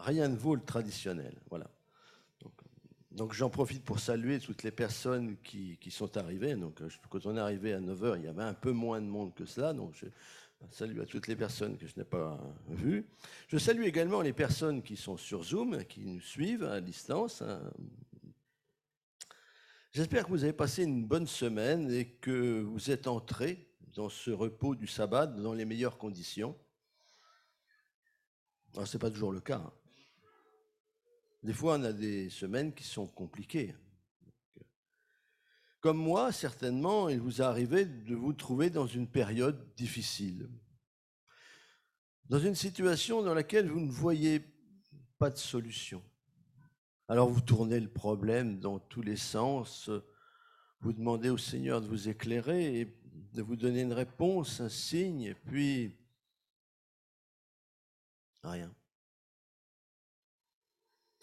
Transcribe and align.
rien 0.00 0.28
ne 0.28 0.36
vaut 0.36 0.54
le 0.54 0.62
traditionnel. 0.62 1.34
Voilà. 1.50 1.70
Donc, 3.10 3.32
j'en 3.32 3.50
profite 3.50 3.82
pour 3.84 3.98
saluer 3.98 4.38
toutes 4.38 4.62
les 4.62 4.70
personnes 4.70 5.36
qui, 5.42 5.78
sont 5.90 6.16
arrivées. 6.16 6.54
Donc 6.54 6.80
quand 7.08 7.26
on 7.26 7.36
est 7.36 7.40
arrivé 7.40 7.72
à 7.72 7.80
9h, 7.80 8.18
il 8.18 8.24
y 8.24 8.28
avait 8.28 8.42
un 8.42 8.54
peu 8.54 8.70
moins 8.70 9.00
de 9.00 9.06
monde 9.06 9.34
que 9.34 9.44
cela. 9.44 9.72
Donc 9.72 9.94
je 9.94 10.06
salue 10.70 11.00
à 11.00 11.06
toutes 11.06 11.26
les 11.26 11.34
personnes 11.34 11.76
que 11.76 11.86
je 11.86 11.94
n'ai 11.96 12.04
pas 12.04 12.38
vues. 12.68 13.06
Je 13.48 13.58
salue 13.58 13.84
également 13.84 14.20
les 14.20 14.32
personnes 14.32 14.82
qui 14.82 14.96
sont 14.96 15.16
sur 15.16 15.42
Zoom, 15.42 15.84
qui 15.84 16.00
nous 16.00 16.20
suivent 16.20 16.64
à 16.64 16.80
distance. 16.80 17.42
Hein. 17.42 17.60
J'espère 19.90 20.26
que 20.26 20.30
vous 20.30 20.44
avez 20.44 20.52
passé 20.52 20.84
une 20.84 21.04
bonne 21.04 21.26
semaine 21.26 21.90
et 21.90 22.06
que 22.06 22.60
vous 22.60 22.90
êtes 22.90 23.08
entrés 23.08 23.68
dans 23.94 24.08
ce 24.08 24.30
repos 24.30 24.74
du 24.74 24.86
sabbat 24.86 25.26
dans 25.26 25.54
les 25.54 25.64
meilleures 25.64 25.98
conditions. 25.98 26.54
Ce 28.74 28.96
n'est 28.96 29.00
pas 29.00 29.10
toujours 29.10 29.32
le 29.32 29.40
cas. 29.40 29.56
Hein. 29.56 29.72
Des 31.42 31.52
fois, 31.52 31.76
on 31.78 31.84
a 31.84 31.92
des 31.92 32.30
semaines 32.30 32.74
qui 32.74 32.84
sont 32.84 33.06
compliquées. 33.06 33.74
Comme 35.80 35.98
moi, 35.98 36.32
certainement, 36.32 37.08
il 37.08 37.20
vous 37.20 37.40
est 37.40 37.44
arrivé 37.44 37.84
de 37.84 38.14
vous 38.16 38.32
trouver 38.32 38.68
dans 38.68 38.86
une 38.86 39.06
période 39.06 39.74
difficile, 39.76 40.48
dans 42.28 42.40
une 42.40 42.56
situation 42.56 43.22
dans 43.22 43.34
laquelle 43.34 43.70
vous 43.70 43.80
ne 43.80 43.90
voyez 43.90 44.42
pas 45.18 45.30
de 45.30 45.36
solution. 45.36 46.02
Alors 47.06 47.28
vous 47.28 47.40
tournez 47.40 47.78
le 47.78 47.88
problème 47.88 48.58
dans 48.58 48.80
tous 48.80 49.02
les 49.02 49.16
sens, 49.16 49.88
vous 50.80 50.92
demandez 50.92 51.30
au 51.30 51.38
Seigneur 51.38 51.80
de 51.80 51.86
vous 51.86 52.08
éclairer 52.08 52.80
et 52.80 53.00
de 53.32 53.42
vous 53.42 53.56
donner 53.56 53.82
une 53.82 53.92
réponse, 53.92 54.60
un 54.60 54.68
signe, 54.68 55.22
et 55.22 55.34
puis 55.34 55.96
rien. 58.42 58.74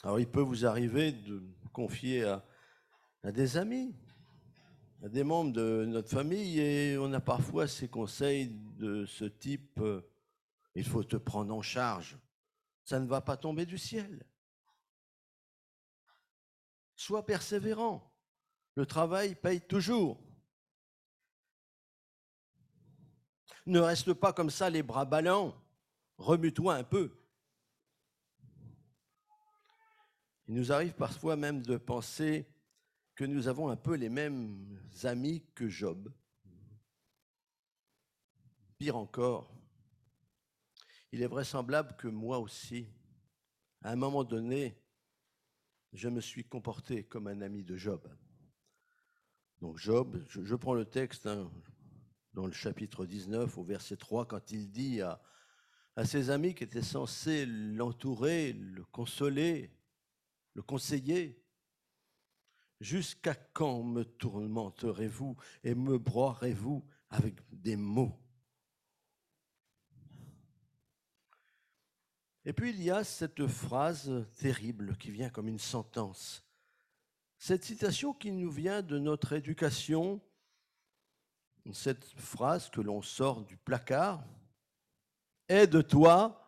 Alors 0.05 0.19
il 0.19 0.27
peut 0.27 0.41
vous 0.41 0.67
arriver 0.67 1.13
de 1.13 1.41
confier 1.73 2.25
à, 2.25 3.31
des 3.31 3.57
amis, 3.57 3.95
à 5.01 5.09
des 5.09 5.23
membres 5.23 5.51
de 5.51 5.83
notre 5.87 6.11
famille, 6.11 6.59
et 6.59 6.95
on 6.99 7.11
a 7.11 7.19
parfois 7.19 7.67
ces 7.67 7.87
conseils 7.87 8.49
de 8.77 9.07
ce 9.07 9.25
type, 9.25 9.79
euh, 9.79 10.07
il 10.75 10.85
faut 10.85 11.03
te 11.03 11.15
prendre 11.15 11.51
en 11.55 11.63
charge, 11.63 12.19
ça 12.83 12.99
ne 12.99 13.07
va 13.07 13.19
pas 13.19 13.35
tomber 13.35 13.65
du 13.65 13.79
ciel. 13.79 14.23
Sois 16.95 17.25
persévérant, 17.25 18.15
le 18.75 18.85
travail 18.85 19.33
paye 19.33 19.61
toujours. 19.61 20.21
Ne 23.65 23.79
reste 23.79 24.13
pas 24.13 24.33
comme 24.33 24.51
ça 24.51 24.69
les 24.69 24.83
bras 24.83 25.05
ballants, 25.05 25.59
remue-toi 26.19 26.75
un 26.75 26.83
peu. 26.83 27.24
Il 30.47 30.53
nous 30.53 30.71
arrive 30.71 30.93
parfois 30.93 31.35
même 31.35 31.63
de 31.63 31.77
penser 31.77 32.45
que 33.15 33.23
nous 33.23 33.47
avons 33.47 33.69
un 33.69 33.75
peu 33.75 33.95
les 33.95 34.09
mêmes 34.09 34.79
amis 35.03 35.43
que 35.55 35.67
Job. 35.67 36.11
Pire 38.77 38.97
encore, 38.97 39.51
il 41.11 41.21
est 41.21 41.27
vraisemblable 41.27 41.95
que 41.95 42.07
moi 42.07 42.39
aussi, 42.39 42.87
à 43.81 43.91
un 43.91 43.95
moment 43.95 44.23
donné, 44.23 44.77
je 45.93 46.09
me 46.09 46.19
suis 46.19 46.43
comporté 46.43 47.05
comme 47.05 47.27
un 47.27 47.41
ami 47.41 47.63
de 47.63 47.77
Job. 47.77 48.07
Donc 49.61 49.77
Job, 49.77 50.23
je, 50.27 50.55
prends 50.55 50.73
le 50.73 50.85
texte 50.85 51.25
hein, 51.25 51.49
dans 52.33 52.45
le 52.45 52.51
chapitre 52.51 53.05
19 53.05 53.57
au 53.57 53.63
verset 53.63 53.95
3 53.95 54.27
quand 54.27 54.51
il 54.51 54.69
dit 54.69 55.01
à, 55.01 55.21
à 55.95 56.05
ses 56.05 56.29
amis 56.29 56.53
qui 56.53 56.65
étaient 56.65 56.81
censés 56.81 57.45
l'entourer, 57.45 58.53
le 58.53 58.83
consoler, 58.83 59.74
le 60.55 60.63
conseiller. 60.63 61.39
Jusqu'à 62.81 63.35
quand 63.35 63.83
me 63.83 64.03
tourmenterez-vous 64.03 65.37
et 65.63 65.75
me 65.75 65.97
broierez-vous 65.97 66.85
avec 67.09 67.35
des 67.51 67.75
mots? 67.75 68.19
Et 72.43 72.53
puis 72.53 72.71
il 72.71 72.81
y 72.81 72.91
a 72.91 73.03
cette 73.03 73.47
phrase 73.47 74.11
terrible 74.37 74.97
qui 74.97 75.11
vient 75.11 75.29
comme 75.29 75.47
une 75.47 75.59
sentence. 75.59 76.43
Cette 77.37 77.63
citation 77.63 78.13
qui 78.13 78.31
nous 78.31 78.51
vient 78.51 78.81
de 78.81 78.99
notre 78.99 79.33
éducation, 79.33 80.21
cette 81.73 82.05
phrase 82.19 82.69
que 82.69 82.81
l'on 82.81 83.01
sort 83.01 83.43
du 83.43 83.57
placard, 83.57 84.23
aide-toi. 85.47 86.41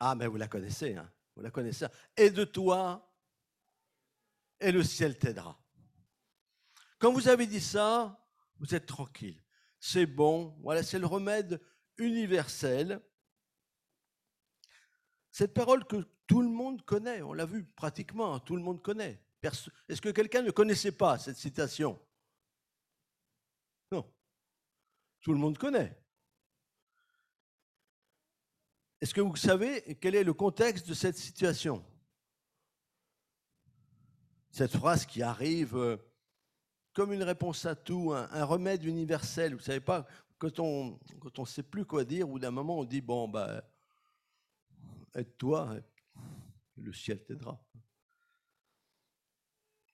Ah, 0.00 0.14
mais 0.14 0.26
vous 0.26 0.36
la 0.36 0.48
connaissez, 0.48 0.96
hein 0.96 1.10
vous 1.36 1.42
la 1.42 1.50
connaissez. 1.50 1.86
Aide-toi 2.16 3.08
et 4.60 4.72
le 4.72 4.82
ciel 4.82 5.18
t'aidera. 5.18 5.58
Quand 6.98 7.12
vous 7.12 7.28
avez 7.28 7.46
dit 7.46 7.60
ça, 7.60 8.24
vous 8.58 8.74
êtes 8.74 8.86
tranquille. 8.86 9.42
C'est 9.80 10.06
bon. 10.06 10.56
Voilà, 10.62 10.82
c'est 10.82 10.98
le 10.98 11.06
remède 11.06 11.60
universel. 11.96 13.00
Cette 15.30 15.54
parole 15.54 15.84
que 15.86 15.96
tout 16.26 16.42
le 16.42 16.48
monde 16.48 16.84
connaît, 16.84 17.22
on 17.22 17.32
l'a 17.32 17.46
vu 17.46 17.64
pratiquement, 17.64 18.34
hein, 18.34 18.40
tout 18.40 18.54
le 18.54 18.62
monde 18.62 18.82
connaît. 18.82 19.20
Est-ce 19.42 20.00
que 20.00 20.10
quelqu'un 20.10 20.42
ne 20.42 20.50
connaissait 20.52 20.92
pas 20.92 21.18
cette 21.18 21.36
citation? 21.36 22.00
Non. 23.90 24.08
Tout 25.20 25.32
le 25.32 25.38
monde 25.38 25.58
connaît. 25.58 26.01
Est-ce 29.02 29.14
que 29.14 29.20
vous 29.20 29.34
savez 29.34 29.96
quel 30.00 30.14
est 30.14 30.22
le 30.22 30.32
contexte 30.32 30.88
de 30.88 30.94
cette 30.94 31.16
situation? 31.16 31.84
Cette 34.48 34.76
phrase 34.76 35.04
qui 35.06 35.22
arrive 35.22 35.76
euh, 35.76 35.96
comme 36.92 37.12
une 37.12 37.24
réponse 37.24 37.66
à 37.66 37.74
tout, 37.74 38.12
un, 38.12 38.44
remède 38.44 38.84
universel. 38.84 39.54
Vous 39.54 39.58
ne 39.58 39.64
savez 39.64 39.80
pas, 39.80 40.06
quand 40.38 40.60
on 40.60 41.00
quand 41.18 41.36
ne 41.36 41.44
sait 41.44 41.64
plus 41.64 41.84
quoi 41.84 42.04
dire, 42.04 42.30
ou 42.30 42.38
d'un 42.38 42.52
moment 42.52 42.78
on 42.78 42.84
dit, 42.84 43.00
bon, 43.00 43.26
bah, 43.26 43.64
aide-toi, 45.16 45.78
le 46.76 46.92
ciel 46.92 47.24
t'aidera. 47.24 47.60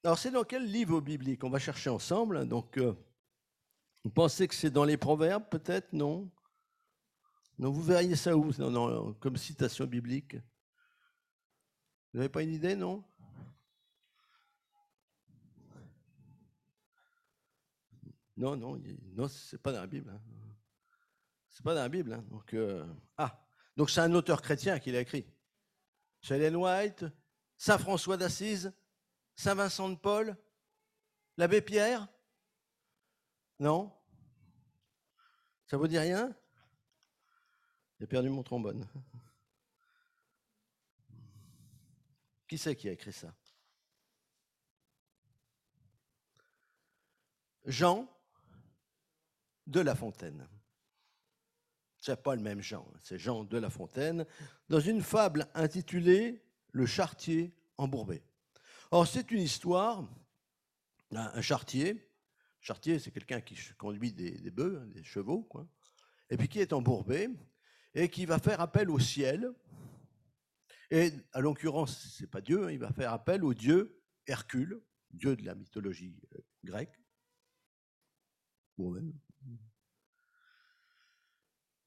Alors 0.04 0.18
c'est 0.18 0.32
dans 0.32 0.44
quel 0.44 0.70
livre 0.70 1.00
biblique? 1.00 1.44
On 1.44 1.50
va 1.50 1.58
chercher 1.58 1.88
ensemble. 1.88 2.46
Donc, 2.46 2.76
euh, 2.76 2.92
vous 4.04 4.10
pensez 4.10 4.46
que 4.46 4.54
c'est 4.54 4.70
dans 4.70 4.84
les 4.84 4.98
Proverbes, 4.98 5.48
peut-être? 5.48 5.94
Non? 5.94 6.30
Donc 7.58 7.74
vous 7.74 7.82
verriez 7.82 8.16
ça 8.16 8.36
où 8.36 8.52
comme 9.20 9.36
citation 9.36 9.86
biblique? 9.86 10.36
Vous 12.12 12.18
n'avez 12.18 12.28
pas 12.28 12.42
une 12.42 12.54
idée, 12.54 12.76
non? 12.76 13.04
Non, 18.36 18.56
non, 18.56 18.80
non, 19.14 19.26
c'est 19.26 19.58
pas 19.58 19.72
dans 19.72 19.80
la 19.80 19.86
Bible. 19.88 20.10
Hein. 20.10 20.20
C'est 21.48 21.64
pas 21.64 21.74
dans 21.74 21.80
la 21.80 21.88
Bible. 21.88 22.12
Hein. 22.12 22.24
Donc, 22.30 22.54
euh, 22.54 22.86
ah, 23.16 23.44
donc 23.76 23.90
c'est 23.90 24.00
un 24.00 24.14
auteur 24.14 24.40
chrétien 24.40 24.78
qui 24.78 24.92
l'a 24.92 25.00
écrit. 25.00 25.26
C'est 26.22 26.54
White, 26.54 27.04
Saint 27.56 27.78
François 27.78 28.16
d'Assise, 28.16 28.72
Saint 29.34 29.56
Vincent 29.56 29.88
de 29.88 29.96
Paul, 29.96 30.36
l'abbé 31.36 31.60
Pierre? 31.60 32.06
Non? 33.58 33.92
Ça 35.66 35.76
vous 35.76 35.88
dit 35.88 35.98
rien? 35.98 36.32
J'ai 37.98 38.06
perdu 38.06 38.28
mon 38.28 38.42
trombone. 38.42 38.86
Qui 42.46 42.56
c'est 42.56 42.76
qui 42.76 42.88
a 42.88 42.92
écrit 42.92 43.12
ça? 43.12 43.34
Jean 47.66 48.08
de 49.66 49.80
La 49.80 49.94
Fontaine. 49.94 50.48
C'est 51.98 52.22
pas 52.22 52.36
le 52.36 52.40
même 52.40 52.62
Jean, 52.62 52.86
c'est 53.02 53.18
Jean 53.18 53.44
de 53.44 53.58
La 53.58 53.68
Fontaine, 53.68 54.24
dans 54.68 54.80
une 54.80 55.02
fable 55.02 55.48
intitulée 55.54 56.42
Le 56.70 56.86
chartier 56.86 57.52
embourbé. 57.76 58.22
Or, 58.90 59.06
c'est 59.06 59.30
une 59.30 59.40
histoire 59.40 60.04
d'un 61.10 61.40
chartier. 61.42 62.08
Chartier, 62.60 62.98
c'est 62.98 63.10
quelqu'un 63.10 63.40
qui 63.40 63.56
conduit 63.76 64.12
des, 64.12 64.30
des 64.30 64.50
bœufs, 64.50 64.86
des 64.94 65.02
chevaux, 65.02 65.48
et 66.30 66.36
puis 66.36 66.48
qui 66.48 66.60
est 66.60 66.72
embourbé 66.72 67.28
et 67.94 68.08
qui 68.08 68.26
va 68.26 68.38
faire 68.38 68.60
appel 68.60 68.90
au 68.90 68.98
ciel. 68.98 69.52
Et 70.90 71.12
à 71.32 71.40
l'occurrence, 71.40 71.98
ce 71.98 72.22
n'est 72.22 72.28
pas 72.28 72.40
Dieu, 72.40 72.66
hein, 72.66 72.70
il 72.70 72.78
va 72.78 72.92
faire 72.92 73.12
appel 73.12 73.44
au 73.44 73.54
dieu 73.54 74.02
Hercule, 74.26 74.82
dieu 75.10 75.36
de 75.36 75.44
la 75.44 75.54
mythologie 75.54 76.20
euh, 76.34 76.40
grecque. 76.64 77.00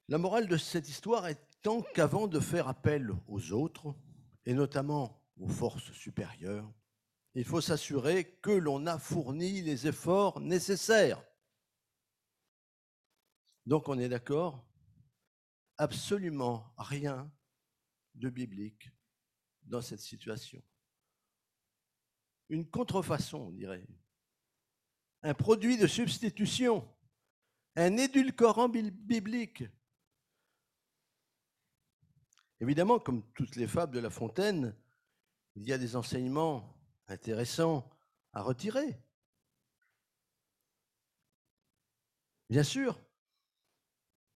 La 0.07 0.17
morale 0.17 0.47
de 0.47 0.57
cette 0.57 0.89
histoire 0.89 1.27
est 1.27 1.39
tant 1.61 1.81
qu'avant 1.93 2.27
de 2.27 2.39
faire 2.39 2.67
appel 2.67 3.11
aux 3.27 3.51
autres, 3.51 3.95
et 4.45 4.53
notamment 4.53 5.23
aux 5.39 5.47
forces 5.47 5.91
supérieures, 5.93 6.69
il 7.33 7.45
faut 7.45 7.61
s'assurer 7.61 8.25
que 8.41 8.51
l'on 8.51 8.85
a 8.87 8.97
fourni 8.97 9.61
les 9.61 9.87
efforts 9.87 10.41
nécessaires. 10.41 11.23
Donc 13.65 13.87
on 13.87 13.97
est 13.97 14.09
d'accord 14.09 14.65
absolument 15.81 16.71
rien 16.77 17.31
de 18.13 18.29
biblique 18.29 18.91
dans 19.63 19.81
cette 19.81 19.99
situation. 19.99 20.61
Une 22.49 22.69
contrefaçon, 22.69 23.47
on 23.47 23.51
dirait. 23.51 23.87
Un 25.23 25.33
produit 25.33 25.77
de 25.79 25.87
substitution, 25.87 26.87
un 27.75 27.97
édulcorant 27.97 28.69
biblique. 28.69 29.63
Évidemment, 32.59 32.99
comme 32.99 33.23
toutes 33.33 33.55
les 33.55 33.67
fables 33.67 33.95
de 33.95 33.99
La 33.99 34.11
Fontaine, 34.11 34.75
il 35.55 35.63
y 35.63 35.73
a 35.73 35.79
des 35.79 35.95
enseignements 35.95 36.77
intéressants 37.07 37.89
à 38.33 38.43
retirer. 38.43 39.01
Bien 42.51 42.63
sûr, 42.63 42.99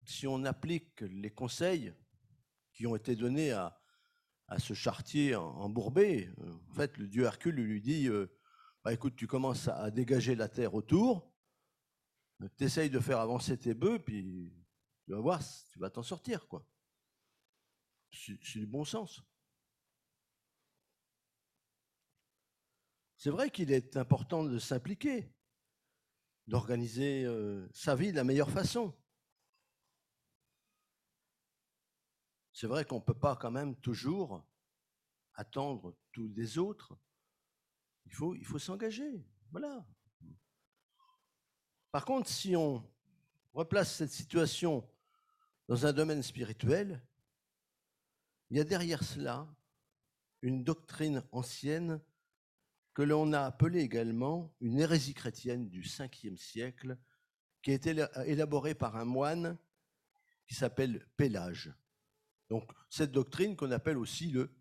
si 0.06 0.28
on 0.28 0.44
applique 0.46 1.02
les 1.02 1.32
conseils 1.32 1.94
qui 2.74 2.88
ont 2.88 2.96
été 2.96 3.16
donnés 3.16 3.52
à, 3.52 3.80
ce 4.60 4.74
chartier 4.74 5.36
embourbé, 5.36 6.30
euh, 6.40 6.54
en 6.70 6.74
fait, 6.74 6.98
le 6.98 7.08
dieu 7.08 7.24
Hercule 7.24 7.56
lui 7.56 7.82
dit 7.82 8.08
euh, 8.08 8.28
bah, 8.84 8.94
écoute, 8.94 9.16
tu 9.16 9.26
commences 9.26 9.68
à 9.68 9.90
dégager 9.90 10.36
la 10.36 10.48
terre 10.48 10.76
autour, 10.76 11.34
tu 12.58 12.64
essayes 12.64 12.92
de 12.92 13.00
faire 13.00 13.20
avancer 13.20 13.58
tes 13.58 13.74
bœufs, 13.74 14.00
puis 14.00 14.54
tu 15.06 15.12
vas 15.12 15.20
voir, 15.20 15.42
tu 15.72 15.80
vas 15.80 15.90
t'en 15.90 16.04
sortir. 16.04 16.48
quoi. 16.48 16.68
C'est 18.12 18.60
du 18.60 18.68
bon 18.68 18.86
sens. 18.86 19.22
C'est 23.18 23.32
vrai 23.32 23.50
qu'il 23.50 23.72
est 23.72 23.98
important 23.98 24.44
de 24.44 24.60
s'impliquer, 24.60 25.34
d'organiser 26.46 27.24
euh, 27.26 27.68
sa 27.74 27.96
vie 27.96 28.12
de 28.12 28.18
la 28.18 28.24
meilleure 28.24 28.52
façon. 28.52 28.96
C'est 32.56 32.68
vrai 32.68 32.86
qu'on 32.86 33.00
ne 33.00 33.04
peut 33.04 33.14
pas 33.14 33.36
quand 33.36 33.52
même 33.52 33.76
toujours 33.82 34.42
attendre 35.34 35.94
tous 36.14 36.30
des 36.30 36.58
autres. 36.58 36.98
Il 38.06 38.14
faut, 38.14 38.34
il 38.34 38.46
faut 38.46 38.60
s'engager. 38.60 39.28
Voilà. 39.52 39.86
Par 41.92 42.06
contre, 42.06 42.30
si 42.30 42.56
on 42.56 42.90
replace 43.54 43.94
cette 43.98 44.12
situation 44.12 44.90
dans 45.68 45.86
un 45.86 45.92
domaine 45.92 46.24
spirituel, 46.24 47.06
il 48.50 48.56
y 48.56 48.62
a 48.62 48.64
derrière 48.64 49.04
cela 49.04 49.54
une 50.42 50.64
doctrine 50.64 51.24
ancienne 51.34 52.02
que 52.94 53.02
l'on 53.02 53.34
a 53.34 53.42
appelée 53.42 53.82
également 53.82 54.56
une 54.62 54.80
hérésie 54.80 55.14
chrétienne 55.14 55.68
du 55.68 55.82
5e 55.82 56.38
siècle, 56.38 56.98
qui 57.62 57.72
a 57.72 57.74
été 57.74 57.90
élaborée 58.28 58.76
par 58.76 58.96
un 58.96 59.04
moine 59.04 59.58
qui 60.48 60.56
s'appelle 60.56 61.06
Pélage. 61.18 61.76
Donc, 62.50 62.72
cette 62.90 63.12
doctrine 63.12 63.56
qu'on 63.56 63.72
appelle 63.72 63.98
aussi 63.98 64.32
le 64.32 64.56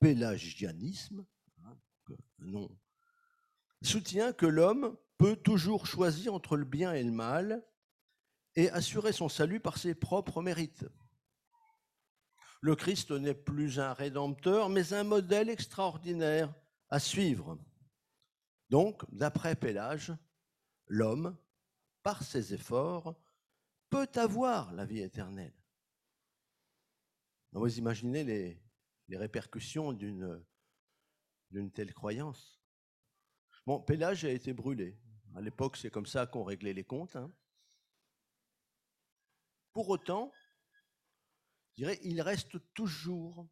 pélagianisme, 0.00 1.24
hein, 1.64 1.76
non, 2.38 2.76
soutient 3.82 4.32
que 4.32 4.46
l'homme 4.46 4.96
peut 5.16 5.36
toujours 5.36 5.86
choisir 5.86 6.34
entre 6.34 6.56
le 6.56 6.64
bien 6.64 6.92
et 6.92 7.02
le 7.02 7.12
mal 7.12 7.64
et 8.54 8.70
assurer 8.70 9.12
son 9.12 9.28
salut 9.28 9.60
par 9.60 9.78
ses 9.78 9.94
propres 9.94 10.42
mérites. 10.42 10.86
Le 12.60 12.74
Christ 12.74 13.12
n'est 13.12 13.34
plus 13.34 13.78
un 13.78 13.92
rédempteur, 13.92 14.68
mais 14.68 14.92
un 14.92 15.04
modèle 15.04 15.48
extraordinaire 15.48 16.52
à 16.88 16.98
suivre. 16.98 17.58
Donc, 18.68 19.02
d'après 19.12 19.54
Pélage, 19.54 20.12
l'homme, 20.88 21.36
par 22.02 22.22
ses 22.22 22.54
efforts, 22.54 23.14
peut 23.90 24.10
avoir 24.16 24.72
la 24.72 24.84
vie 24.84 25.00
éternelle. 25.00 25.57
Vous 27.52 27.78
imaginez 27.78 28.24
les, 28.24 29.16
répercussions 29.16 29.92
d'une 29.92 30.44
telle 31.72 31.94
croyance. 31.94 32.60
Bon, 33.66 33.80
Pélage 33.80 34.24
a 34.24 34.30
été 34.30 34.52
brûlé. 34.52 34.98
À 35.34 35.40
l'époque, 35.40 35.76
c'est 35.76 35.90
comme 35.90 36.06
ça 36.06 36.26
qu'on 36.26 36.44
réglait 36.44 36.72
les 36.72 36.84
comptes. 36.84 37.16
Hein. 37.16 37.32
Pour 39.72 39.88
autant, 39.88 40.32
il 41.76 42.20
reste 42.20 42.58
toujours 42.74 43.48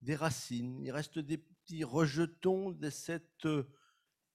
des 0.00 0.16
racines, 0.16 0.80
il 0.80 0.90
reste 0.90 1.18
des 1.18 1.38
petits 1.38 1.84
rejetons 1.84 2.72
de 2.72 2.90
cette 2.90 3.46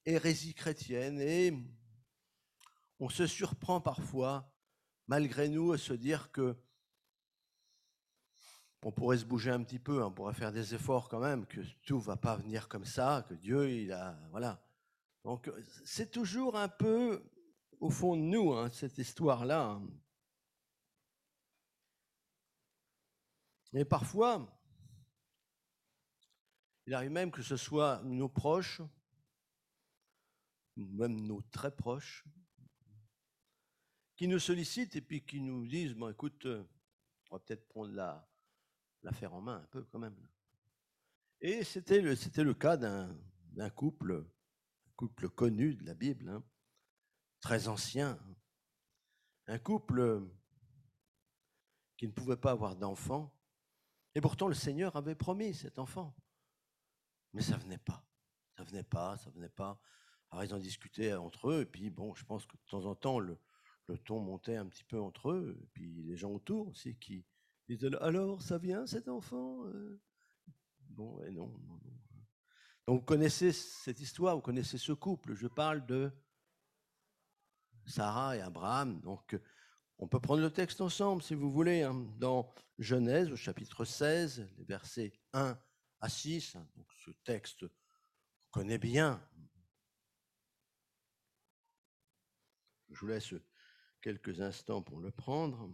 hérésie 0.06 0.54
chrétienne 0.54 1.20
et 1.20 1.54
on 3.00 3.10
se 3.10 3.28
surprend 3.28 3.82
parfois, 3.82 4.54
malgré 5.08 5.50
nous, 5.50 5.74
à 5.74 5.78
se 5.78 5.94
dire 5.94 6.32
que 6.32 6.58
on 8.88 8.92
pourrait 8.94 9.18
se 9.18 9.26
bouger 9.26 9.52
un 9.52 9.62
petit 9.64 9.80
peu, 9.80 10.02
hein, 10.02 10.06
on 10.06 10.14
pourrait 10.14 10.34
faire 10.34 10.54
des 10.54 10.74
efforts 10.74 11.10
quand 11.10 11.20
même, 11.20 11.46
que 11.46 11.60
tout 11.86 12.00
va 12.00 12.16
pas 12.16 12.38
venir 12.38 12.70
comme 12.70 12.86
ça, 12.86 13.26
que 13.28 13.34
Dieu, 13.34 13.70
il 13.70 13.92
a, 13.92 14.18
voilà. 14.32 14.66
Donc 15.26 15.52
c'est 15.84 16.10
toujours 16.10 16.56
un 16.56 16.70
peu 16.70 17.22
au 17.82 17.90
fond 17.90 18.16
de 18.16 18.22
nous 18.22 18.54
hein, 18.54 18.72
cette 18.72 18.98
histoire-là. 18.98 19.72
Hein. 19.72 19.90
Et 23.74 23.84
parfois, 23.84 24.58
il 26.86 26.94
arrive 26.94 27.12
même 27.12 27.30
que 27.30 27.42
ce 27.42 27.58
soit 27.58 28.02
nos 28.06 28.30
proches, 28.30 28.82
même 30.78 31.20
nos 31.28 31.42
très 31.52 31.76
proches, 31.76 32.24
qui 34.16 34.30
nous 34.30 34.40
sollicitent 34.40 34.96
et 34.96 35.02
puis 35.02 35.26
qui 35.26 35.42
nous 35.42 35.68
disent, 35.68 35.94
bon 35.94 36.08
écoute, 36.08 36.46
on 36.46 37.36
va 37.36 37.40
peut-être 37.40 37.68
prendre 37.68 37.92
la, 37.92 38.26
l'affaire 39.08 39.34
en 39.34 39.42
main 39.42 39.62
un 39.64 39.68
peu 39.68 39.84
quand 39.86 40.00
même. 40.00 40.16
Et 41.40 41.64
c'était 41.64 42.02
le, 42.02 42.16
c'était 42.16 42.44
le 42.44 42.54
cas 42.54 42.76
d'un, 42.76 43.70
couple, 43.70 44.26
couple 44.98 45.30
connu 45.30 45.76
de 45.76 45.86
la 45.86 45.94
Bible, 45.94 46.28
hein, 46.28 46.44
très 47.40 47.70
ancien, 47.70 48.20
un 49.48 49.60
couple 49.60 50.28
qui 51.96 52.06
ne 52.08 52.12
pouvait 52.12 52.38
pas 52.38 52.52
avoir 52.52 52.76
d'enfant, 52.76 53.34
et 54.14 54.20
pourtant 54.20 54.50
le 54.50 54.56
Seigneur 54.56 54.96
avait 54.98 55.16
promis 55.16 55.54
cet 55.54 55.80
enfant. 55.80 56.14
Mais 57.34 57.42
ça 57.42 57.56
venait 57.56 57.78
pas, 57.78 58.06
ça 58.58 58.64
venait 58.64 58.84
pas, 58.84 59.18
ça 59.18 59.30
venait 59.30 59.48
pas. 59.48 59.80
Alors 60.32 60.44
ils 60.44 60.54
en 60.54 60.60
discutaient 60.60 61.14
entre 61.14 61.50
eux, 61.50 61.62
et 61.62 61.66
puis 61.66 61.90
bon, 61.90 62.14
je 62.14 62.26
pense 62.26 62.46
que 62.46 62.58
de 62.58 62.66
temps 62.70 62.86
en 62.86 62.96
temps, 62.96 63.20
le, 63.20 63.40
le 63.88 63.98
ton 63.98 64.20
montait 64.20 64.58
un 64.58 64.68
petit 64.68 64.84
peu 64.84 65.00
entre 65.00 65.32
eux, 65.32 65.58
et 65.64 65.68
puis 65.68 66.04
les 66.04 66.18
gens 66.18 66.32
autour 66.32 66.68
aussi 66.68 66.98
qui, 66.98 67.26
alors, 68.00 68.42
ça 68.42 68.58
vient 68.58 68.86
cet 68.86 69.08
enfant 69.08 69.66
euh? 69.68 70.02
Bon, 70.90 71.20
non, 71.32 71.48
non, 71.48 71.80
non. 71.84 71.98
Donc 72.88 73.02
vous 73.02 73.06
connaissez 73.06 73.52
cette 73.52 74.00
histoire, 74.00 74.36
vous 74.36 74.42
connaissez 74.42 74.78
ce 74.78 74.94
couple. 74.94 75.36
Je 75.36 75.48
parle 75.48 75.86
de 75.86 76.10
Sarah 77.86 78.38
et 78.38 78.42
Abraham. 78.42 79.02
Donc 79.02 79.38
on 79.98 80.08
peut 80.08 80.22
prendre 80.22 80.42
le 80.42 80.52
texte 80.52 80.80
ensemble 80.80 81.22
si 81.22 81.36
vous 81.36 81.52
voulez, 81.52 81.84
hein, 81.84 81.94
dans 82.18 82.54
Genèse 82.80 83.32
au 83.32 83.36
chapitre 83.36 83.84
16, 83.84 84.48
les 84.58 84.64
versets 84.64 85.12
1 85.34 85.60
à 86.00 86.10
6. 86.10 86.56
Hein. 86.56 86.68
Donc 86.76 86.88
ce 86.94 87.12
texte, 87.26 87.64
vous 87.64 87.70
connaissez 88.52 88.80
bien. 88.80 89.22
Je 92.90 93.00
vous 93.02 93.08
laisse 93.08 93.34
quelques 94.02 94.40
instants 94.40 94.82
pour 94.82 95.02
le 95.02 95.12
prendre. 95.12 95.70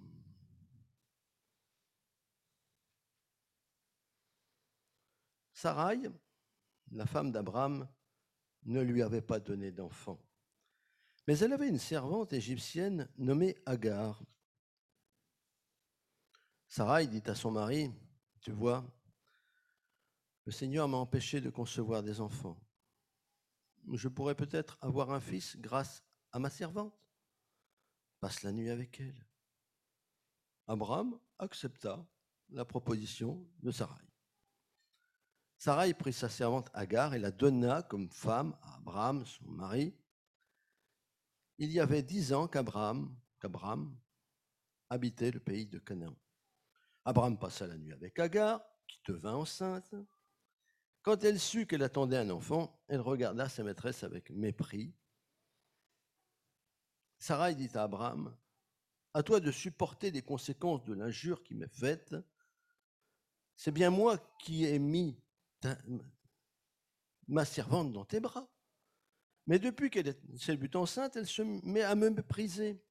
Sarai, 5.64 6.02
la 6.92 7.06
femme 7.06 7.32
d'Abraham, 7.32 7.88
ne 8.64 8.82
lui 8.82 9.02
avait 9.02 9.22
pas 9.22 9.40
donné 9.40 9.72
d'enfant. 9.72 10.20
Mais 11.26 11.40
elle 11.40 11.54
avait 11.54 11.70
une 11.70 11.80
servante 11.80 12.34
égyptienne 12.34 13.10
nommée 13.18 13.56
Agar. 13.66 14.22
Sarai 16.68 17.08
dit 17.08 17.24
à 17.28 17.34
son 17.34 17.52
mari, 17.52 17.90
tu 18.42 18.52
vois, 18.52 18.86
le 20.44 20.52
Seigneur 20.52 20.90
m'a 20.90 20.98
empêché 20.98 21.40
de 21.40 21.50
concevoir 21.50 22.04
des 22.04 22.20
enfants. 22.20 22.60
Je 23.94 24.10
pourrais 24.10 24.36
peut-être 24.36 24.78
avoir 24.82 25.12
un 25.12 25.22
fils 25.22 25.56
grâce 25.56 26.04
à 26.34 26.40
ma 26.40 26.50
servante. 26.50 26.94
Passe 28.20 28.44
la 28.44 28.52
nuit 28.52 28.70
avec 28.70 29.00
elle. 29.00 29.26
Abraham 30.68 31.18
accepta 31.40 32.06
la 32.50 32.66
proposition 32.66 33.50
de 33.62 33.72
Sarai. 33.72 34.13
Sarai 35.64 35.94
prit 35.94 36.12
sa 36.12 36.28
servante 36.28 36.70
Agar 36.74 37.14
et 37.14 37.20
la 37.20 37.32
donna 37.32 37.84
comme 37.84 38.10
femme 38.10 38.54
à 38.64 38.76
Abraham, 38.76 39.26
son 39.26 39.46
mari. 39.46 39.96
Il 41.58 41.72
y 41.72 41.80
avait 41.80 42.04
dix 42.04 42.34
ans 42.34 42.50
qu'Abraham, 42.50 43.18
habitait 44.90 45.32
le 45.32 45.40
pays 45.40 45.66
de 45.66 45.80
Canaan. 45.80 46.18
Abraham 47.06 47.40
passa 47.40 47.66
la 47.66 47.78
nuit 47.78 47.94
avec 47.94 48.20
Agar, 48.20 48.62
qui 48.90 49.00
devint 49.08 49.36
enceinte. 49.36 49.96
Quand 51.02 51.24
elle 51.24 51.40
sut 51.40 51.66
qu'elle 51.66 51.84
attendait 51.84 52.18
un 52.18 52.30
enfant, 52.32 52.84
elle 52.90 53.00
regarda 53.00 53.48
sa 53.48 53.64
maîtresse 53.64 54.04
avec 54.04 54.32
mépris. 54.32 54.94
Sarai 57.20 57.56
dit 57.56 57.72
à 57.74 57.84
Abraham, 57.84 58.36
à 59.14 59.24
toi 59.24 59.40
de 59.40 59.50
supporter 59.50 60.12
les 60.12 60.24
conséquences 60.24 60.84
de 60.84 60.94
l'injure 60.94 61.42
qui 61.42 61.56
m'est 61.56 61.74
faite. 61.74 62.14
C'est 63.56 63.72
bien 63.72 63.92
moi 63.92 64.18
qui 64.40 64.66
ai 64.66 64.78
mis 64.78 65.23
ma 67.28 67.46
servante 67.46 67.92
dans 67.94 68.06
tes 68.06 68.20
bras. 68.20 68.50
Mais 69.48 69.60
depuis 69.60 69.90
qu'elle 69.90 70.16
s'est 70.38 70.58
but 70.58 70.76
enceinte, 70.76 71.16
elle 71.16 71.28
se 71.28 71.42
met 71.42 71.82
à 71.82 71.96
me 71.96 72.10
mépriser. 72.10 72.84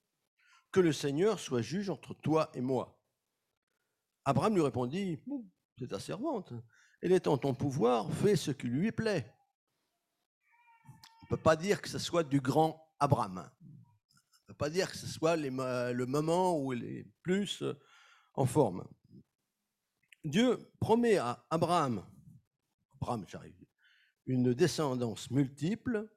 Que 0.71 0.81
le 0.81 0.93
Seigneur 0.93 1.39
soit 1.39 1.63
juge 1.63 1.91
entre 1.91 2.15
toi 2.15 2.51
et 2.55 2.61
moi. 2.61 2.99
Abraham 4.25 4.55
lui 4.55 4.63
répondit, 4.63 5.23
c'est 5.79 5.89
ta 5.89 6.01
servante. 6.01 6.53
Elle 7.03 7.13
est 7.13 7.27
en 7.27 7.37
ton 7.37 7.55
pouvoir, 7.55 8.11
fais 8.13 8.37
ce 8.37 8.53
qui 8.53 8.69
lui 8.69 8.93
plaît. 8.93 9.35
On 10.87 11.25
ne 11.25 11.29
peut 11.37 11.43
pas 11.43 11.57
dire 11.57 11.83
que 11.83 11.89
ce 11.89 11.99
soit 11.99 12.23
du 12.23 12.41
grand 12.41 12.83
Abraham. 13.01 13.51
On 13.61 13.67
ne 13.67 14.47
peut 14.47 14.55
pas 14.55 14.71
dire 14.71 14.91
que 14.91 14.97
ce 14.97 15.07
soit 15.07 15.37
le 15.37 16.07
moment 16.07 16.59
où 16.59 16.73
il 16.73 16.85
est 16.85 17.07
plus 17.23 17.63
euh, 17.63 17.79
en 18.35 18.47
forme. 18.47 18.87
Dieu 20.25 20.71
promet 20.79 21.17
à 21.17 21.45
Abraham, 21.51 22.07
Abraham, 23.03 23.25
j'arrive, 23.27 23.67
une 24.27 24.55
descendance 24.55 25.29
multiple. 25.33 26.09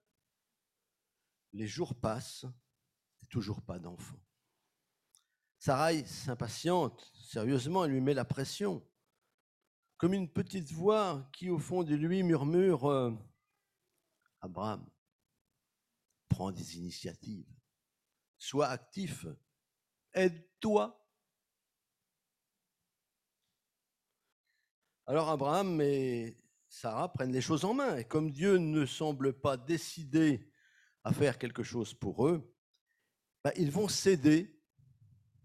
Les 1.52 1.66
jours 1.66 1.96
passent 1.96 2.46
toujours 3.28 3.64
pas 3.64 3.80
d'enfant. 3.80 4.24
Sarai 5.58 6.06
s'impatiente, 6.06 7.12
sérieusement, 7.16 7.86
elle 7.86 7.92
lui 7.92 8.02
met 8.02 8.14
la 8.14 8.24
pression, 8.24 8.88
comme 9.98 10.14
une 10.14 10.32
petite 10.32 10.72
voix 10.74 11.28
qui, 11.34 11.50
au 11.50 11.58
fond 11.58 11.84
de 11.84 11.96
lui, 11.96 12.22
murmure 12.22 12.86
euh, 12.86 13.12
Abraham, 14.42 14.88
prends 16.30 16.52
des 16.52 16.78
initiatives, 16.78 17.52
sois 18.38 18.68
actif, 18.68 19.26
aide-toi. 20.14 21.04
Alors 25.08 25.30
Abraham 25.30 25.82
et 25.82 26.45
Sarah 26.76 27.08
prennent 27.14 27.32
les 27.32 27.40
choses 27.40 27.64
en 27.64 27.74
main, 27.74 27.96
et 27.96 28.04
comme 28.04 28.32
Dieu 28.32 28.58
ne 28.58 28.86
semble 28.86 29.32
pas 29.32 29.56
décidé 29.56 30.52
à 31.06 31.14
faire 31.14 31.40
quelque 31.40 31.64
chose 31.64 31.94
pour 31.94 32.28
eux, 32.28 32.54
bah, 33.46 33.54
ils 33.56 33.72
vont 33.72 33.88
céder 33.88 34.62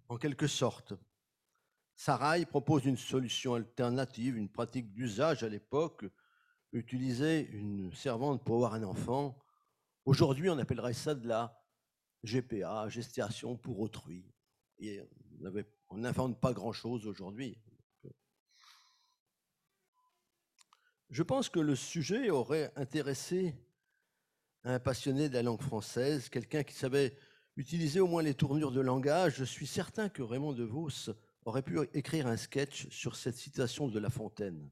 en 0.09 0.17
quelque 0.17 0.49
sorte. 0.49 0.93
Sarai 1.95 2.45
propose 2.47 2.85
une 2.85 2.97
solution 2.97 3.55
alternative, 3.55 4.37
une 4.37 4.49
pratique 4.49 4.93
d'usage 4.93 5.45
à 5.45 5.49
l'époque, 5.49 6.05
utiliser 6.73 7.49
une 7.53 7.95
servante 7.95 8.43
pour 8.43 8.57
avoir 8.57 8.75
un 8.75 8.83
enfant. 8.83 9.39
Aujourd'hui, 10.07 10.51
on 10.51 10.59
appellerait 10.59 10.95
ça 10.95 11.15
de 11.15 11.29
la 11.29 11.57
GPA, 12.25 12.89
gestation 12.89 13.57
pour 13.57 13.79
autrui. 13.79 14.35
On 15.91 15.99
n'invente 15.99 16.41
pas 16.41 16.53
grand-chose 16.53 17.07
aujourd'hui. 17.07 17.57
Je 21.11 21.23
pense 21.25 21.49
que 21.49 21.59
le 21.59 21.75
sujet 21.75 22.31
aurait 22.31 22.73
intéressé 22.77 23.55
un 24.63 24.79
passionné 24.79 25.29
de 25.29 25.35
la 25.35 25.43
langue 25.43 25.63
française, 25.63 26.29
quelqu'un 26.29 26.63
qui 26.63 26.75
savait 26.75 27.17
utiliser 27.57 28.01
au 28.01 28.07
moins 28.07 28.23
les 28.23 28.35
tournures 28.35 28.71
de 28.71 28.81
langage, 28.81 29.37
je 29.37 29.45
suis 29.45 29.67
certain 29.67 30.09
que 30.09 30.23
Raymond 30.23 30.53
DeVos 30.53 31.11
aurait 31.45 31.63
pu 31.63 31.79
écrire 31.95 32.27
un 32.27 32.37
sketch 32.37 32.89
sur 32.91 33.17
cette 33.17 33.37
citation 33.37 33.89
de 33.89 33.99
La 33.99 34.11
Fontaine. 34.11 34.71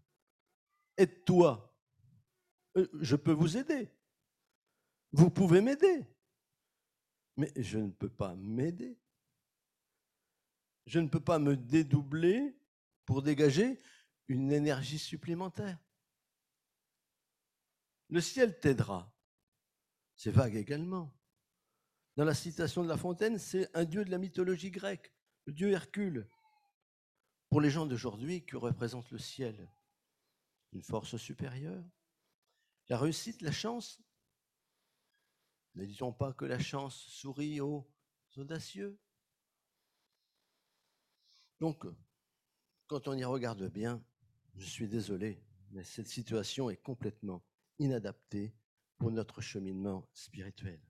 Aide-toi. 0.96 1.74
Euh, 2.76 2.86
je 3.00 3.16
peux 3.16 3.32
vous 3.32 3.56
aider. 3.56 3.90
Vous 5.12 5.30
pouvez 5.30 5.60
m'aider. 5.60 6.06
Mais 7.36 7.50
je 7.56 7.78
ne 7.78 7.90
peux 7.90 8.10
pas 8.10 8.34
m'aider. 8.36 8.96
Je 10.86 11.00
ne 11.00 11.08
peux 11.08 11.20
pas 11.20 11.38
me 11.38 11.56
dédoubler 11.56 12.56
pour 13.06 13.22
dégager 13.22 13.78
une 14.28 14.52
énergie 14.52 14.98
supplémentaire. 14.98 15.78
Le 18.10 18.20
ciel 18.20 18.58
t'aidera. 18.58 19.14
C'est 20.16 20.30
vague 20.30 20.56
également. 20.56 21.14
Dans 22.16 22.24
la 22.24 22.34
citation 22.34 22.82
de 22.82 22.88
La 22.88 22.96
Fontaine, 22.96 23.38
c'est 23.38 23.74
un 23.76 23.84
dieu 23.84 24.04
de 24.04 24.10
la 24.10 24.18
mythologie 24.18 24.70
grecque, 24.70 25.12
le 25.44 25.52
dieu 25.52 25.70
Hercule. 25.70 26.28
Pour 27.50 27.60
les 27.60 27.70
gens 27.70 27.86
d'aujourd'hui, 27.86 28.44
que 28.44 28.56
représente 28.56 29.10
le 29.10 29.18
ciel? 29.18 29.70
Une 30.72 30.82
force 30.82 31.16
supérieure? 31.16 31.84
La 32.88 32.98
réussite, 32.98 33.42
la 33.42 33.52
chance? 33.52 34.02
Ne 35.74 35.84
disons 35.84 36.12
pas 36.12 36.32
que 36.32 36.44
la 36.44 36.58
chance 36.58 36.96
sourit 36.96 37.60
aux 37.60 37.88
audacieux? 38.36 38.98
Donc, 41.60 41.86
quand 42.86 43.06
on 43.06 43.14
y 43.14 43.24
regarde 43.24 43.70
bien, 43.70 44.02
je 44.56 44.66
suis 44.66 44.88
désolé, 44.88 45.40
mais 45.70 45.84
cette 45.84 46.08
situation 46.08 46.70
est 46.70 46.76
complètement 46.78 47.44
inadaptée 47.78 48.54
pour 48.98 49.10
notre 49.10 49.40
cheminement 49.40 50.08
spirituel. 50.12 50.80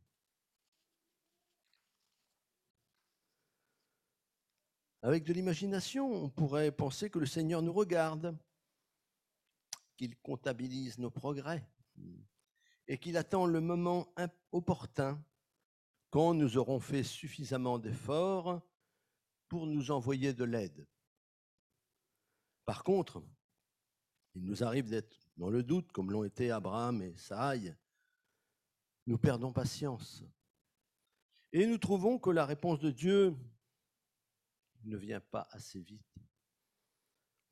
Avec 5.02 5.24
de 5.24 5.32
l'imagination, 5.32 6.10
on 6.10 6.28
pourrait 6.28 6.72
penser 6.72 7.08
que 7.08 7.18
le 7.18 7.26
Seigneur 7.26 7.62
nous 7.62 7.72
regarde, 7.72 8.36
qu'il 9.96 10.16
comptabilise 10.18 10.98
nos 10.98 11.10
progrès 11.10 11.68
et 12.86 12.98
qu'il 12.98 13.16
attend 13.16 13.46
le 13.46 13.60
moment 13.60 14.12
opportun 14.52 15.22
quand 16.10 16.34
nous 16.34 16.56
aurons 16.56 16.80
fait 16.80 17.04
suffisamment 17.04 17.78
d'efforts 17.78 18.60
pour 19.48 19.66
nous 19.66 19.90
envoyer 19.90 20.32
de 20.32 20.44
l'aide. 20.44 20.86
Par 22.64 22.82
contre, 22.82 23.22
il 24.34 24.44
nous 24.44 24.62
arrive 24.62 24.88
d'être 24.88 25.27
dans 25.38 25.50
le 25.50 25.62
doute, 25.62 25.92
comme 25.92 26.10
l'ont 26.10 26.24
été 26.24 26.50
Abraham 26.50 27.00
et 27.00 27.16
Saï. 27.16 27.74
Nous 29.06 29.18
perdons 29.18 29.52
patience. 29.52 30.24
Et 31.52 31.64
nous 31.64 31.78
trouvons 31.78 32.18
que 32.18 32.30
la 32.30 32.44
réponse 32.44 32.80
de 32.80 32.90
Dieu 32.90 33.34
ne 34.84 34.96
vient 34.96 35.20
pas 35.20 35.48
assez 35.52 35.80
vite. 35.80 36.14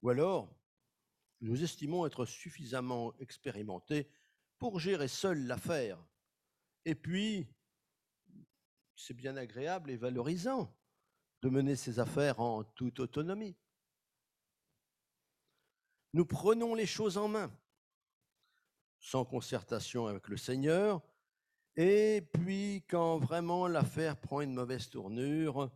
Ou 0.02 0.11
alors, 0.11 0.55
nous 1.40 1.62
estimons 1.62 2.07
être 2.07 2.26
suffisamment 2.26 3.16
expérimentés 3.19 4.11
pour 4.59 4.81
gérer 4.81 5.09
seul 5.09 5.47
l'affaire. 5.47 6.05
Et 6.85 6.95
puis, 6.95 7.47
c'est 8.97 9.14
bien 9.14 9.37
agréable 9.37 9.90
et 9.90 9.97
valorisant 9.97 10.75
de 11.43 11.49
mener 11.49 11.76
ces 11.76 11.99
affaires 11.99 12.40
en 12.40 12.64
toute 12.64 13.00
autonomie. 13.00 13.57
Nous 16.12 16.25
prenons 16.25 16.75
les 16.75 16.87
choses 16.87 17.19
en 17.19 17.28
main, 17.28 17.52
sans 18.99 19.25
concertation 19.25 20.07
avec 20.07 20.29
le 20.29 20.37
Seigneur, 20.37 21.03
et 21.76 22.26
puis 22.33 22.85
quand 22.88 23.19
vraiment 23.19 23.69
l'affaire 23.69 24.17
prend 24.17 24.41
une 24.41 24.55
mauvaise 24.55 24.88
tournure, 24.88 25.71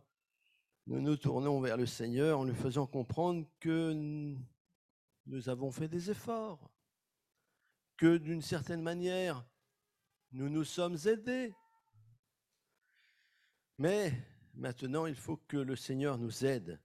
nous 0.87 0.99
nous 0.99 1.15
tournons 1.15 1.61
vers 1.61 1.77
le 1.77 1.85
Seigneur 1.85 2.39
en 2.39 2.43
lui 2.43 2.55
faisant 2.55 2.87
comprendre 2.87 3.45
que 3.59 3.93
nous 5.27 5.49
avons 5.49 5.71
fait 5.71 5.87
des 5.87 6.09
efforts, 6.09 6.71
que 7.97 8.17
d'une 8.17 8.41
certaine 8.41 8.81
manière, 8.81 9.45
nous 10.31 10.49
nous 10.49 10.63
sommes 10.63 10.97
aidés. 11.05 11.53
Mais 13.77 14.11
maintenant, 14.55 15.05
il 15.05 15.15
faut 15.15 15.37
que 15.37 15.57
le 15.57 15.75
Seigneur 15.75 16.17
nous 16.17 16.45
aide, 16.45 16.81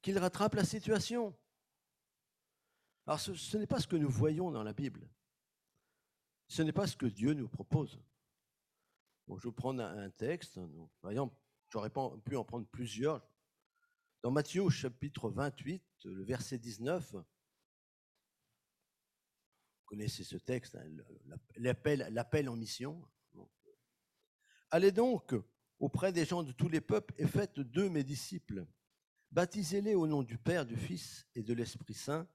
qu'il 0.00 0.18
rattrape 0.18 0.54
la 0.54 0.64
situation. 0.64 1.36
Alors 3.10 3.18
ce, 3.18 3.56
n'est 3.56 3.66
pas 3.66 3.80
ce 3.80 3.88
que 3.88 3.96
nous 3.96 4.08
voyons 4.08 4.52
dans 4.52 4.62
la 4.62 4.72
Bible. 4.72 5.10
Ce 6.46 6.62
n'est 6.62 6.72
pas 6.72 6.86
ce 6.86 6.96
que 6.96 7.06
Dieu 7.06 7.34
nous 7.34 7.48
propose. 7.48 8.00
je 9.28 9.48
vais 9.48 9.52
prendre 9.52 9.82
un 9.82 10.10
texte. 10.10 10.60
Par 11.00 11.10
exemple, 11.10 11.34
J'aurais 11.70 11.90
pu 11.90 12.36
en 12.36 12.44
prendre 12.44 12.66
plusieurs. 12.66 13.24
Dans 14.22 14.30
Matthieu 14.32 14.68
chapitre 14.68 15.30
28, 15.30 15.82
le 16.04 16.24
verset 16.24 16.58
19, 16.58 17.12
vous 17.12 17.24
connaissez 19.86 20.24
ce 20.24 20.36
texte, 20.36 20.74
hein, 20.74 20.84
l'appel 21.56 22.48
en 22.48 22.56
mission. 22.56 23.08
Allez 24.70 24.90
donc 24.90 25.34
auprès 25.78 26.12
des 26.12 26.24
gens 26.24 26.42
de 26.42 26.52
tous 26.52 26.68
les 26.68 26.80
peuples 26.80 27.14
et 27.18 27.26
faites 27.26 27.60
d'eux 27.60 27.88
mes 27.88 28.04
disciples. 28.04 28.66
Baptisez-les 29.30 29.94
au 29.94 30.08
nom 30.08 30.24
du 30.24 30.38
Père, 30.38 30.66
du 30.66 30.76
Fils 30.76 31.28
et 31.36 31.42
de 31.44 31.54
l'Esprit 31.54 31.94
Saint, 31.94 32.28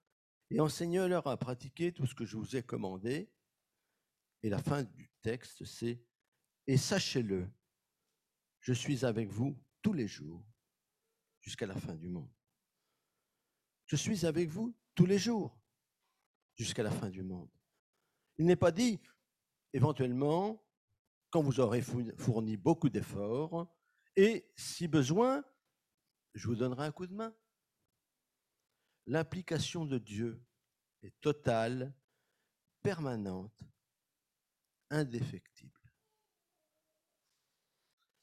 et 0.50 0.60
enseignez-leur 0.60 1.28
à 1.28 1.38
pratiquer 1.38 1.92
tout 1.92 2.06
ce 2.06 2.16
que 2.16 2.26
je 2.26 2.38
vous 2.38 2.56
ai 2.56 2.64
commandé. 2.64 3.32
Et 4.44 4.50
la 4.50 4.60
fin 4.60 4.84
du 4.84 5.10
texte, 5.22 5.66
c'est 5.66 6.04
Et 6.68 6.78
sachez-le, 6.78 7.50
je 8.60 8.74
suis 8.74 9.06
avec 9.06 9.30
vous 9.30 9.58
tous 9.82 9.94
les 9.94 10.08
jours 10.08 10.46
jusqu'à 11.42 11.68
la 11.68 11.76
fin 11.76 11.96
du 11.96 12.10
monde. 12.10 12.32
Je 13.86 13.96
suis 13.96 14.26
avec 14.26 14.50
vous 14.50 14.76
tous 14.96 15.06
les 15.06 15.20
jours 15.20 15.60
jusqu'à 16.56 16.84
la 16.84 16.92
fin 16.92 17.10
du 17.10 17.22
monde. 17.22 17.50
Il 18.38 18.46
n'est 18.46 18.56
pas 18.56 18.72
dit, 18.72 19.00
éventuellement, 19.74 20.64
quand 21.30 21.42
vous 21.42 21.60
aurez 21.60 21.82
fourni 21.82 22.58
beaucoup 22.58 22.90
d'efforts 22.90 23.68
Et 24.16 24.50
si 24.56 24.88
besoin, 24.88 25.44
je 26.34 26.48
vous 26.48 26.56
donnerai 26.56 26.86
un 26.86 26.92
coup 26.92 27.08
de 27.08 27.14
main. 27.14 27.36
L'implication 29.08 29.86
de 29.86 29.98
Dieu 29.98 30.44
est 31.04 31.20
totale, 31.22 31.94
permanente, 32.82 33.64
indéfectible. 34.90 35.76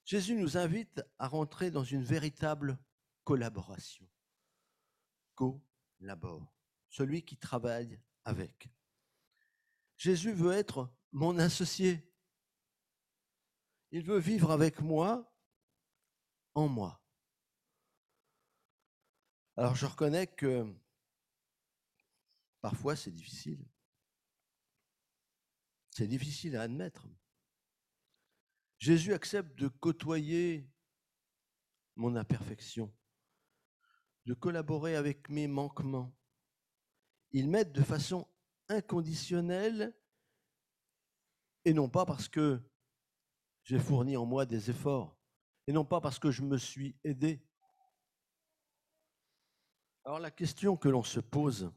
Jésus 0.05 0.35
nous 0.35 0.57
invite 0.57 1.03
à 1.19 1.29
rentrer 1.29 1.71
dans 1.71 1.85
une 1.85 2.03
véritable 2.03 2.79
collaboration. 3.25 4.09
Collabore, 5.35 6.53
celui 6.89 7.25
qui 7.25 7.37
travaille 7.37 8.01
avec. 8.25 8.69
Jésus 9.97 10.33
veut 10.33 10.53
être 10.53 10.93
mon 11.13 11.39
associé. 11.39 12.13
Il 13.91 14.03
veut 14.03 14.19
vivre 14.19 14.51
avec 14.51 14.81
moi, 14.81 15.33
en 16.55 16.69
moi. 16.69 17.02
Alors 19.57 19.75
je 19.77 19.87
reconnais 19.87 20.27
que 20.27 20.67
parfois 22.61 22.97
c'est 22.97 23.11
difficile. 23.11 23.65
C'est 25.91 26.07
difficile 26.07 26.57
à 26.57 26.63
admettre. 26.63 27.07
Jésus 28.79 29.13
accepte 29.13 29.55
de 29.59 29.69
côtoyer 29.69 30.67
mon 31.97 32.17
imperfection, 32.17 32.93
de 34.25 34.35
collaborer 34.35 34.97
avec 34.97 35.29
mes 35.29 35.47
manquements. 35.47 36.17
Il 37.33 37.49
m'aide 37.49 37.73
de 37.73 37.83
façon 37.83 38.27
inconditionnelle 38.69 39.95
et 41.65 41.75
non 41.75 41.89
pas 41.89 42.07
parce 42.07 42.29
que 42.29 42.61
j'ai 43.65 43.79
fourni 43.79 44.17
en 44.17 44.25
moi 44.25 44.47
des 44.47 44.71
efforts 44.71 45.17
et 45.67 45.73
non 45.73 45.85
pas 45.85 46.01
parce 46.01 46.19
que 46.19 46.31
je 46.31 46.43
me 46.43 46.57
suis 46.57 46.97
aidé. 47.05 47.45
Alors 50.05 50.19
la 50.19 50.31
question 50.33 50.77
que 50.77 50.89
l'on 50.89 51.05
se 51.05 51.21
pose, 51.21 51.73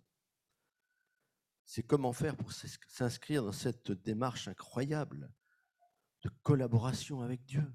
c'est 1.63 1.84
comment 1.84 2.13
faire 2.13 2.36
pour 2.36 2.51
s'inscrire 2.51 3.44
dans 3.44 3.51
cette 3.51 3.91
démarche 3.91 4.48
incroyable 4.48 5.32
de 6.24 6.29
collaboration 6.41 7.22
avec 7.22 7.46
Dieu? 7.46 7.72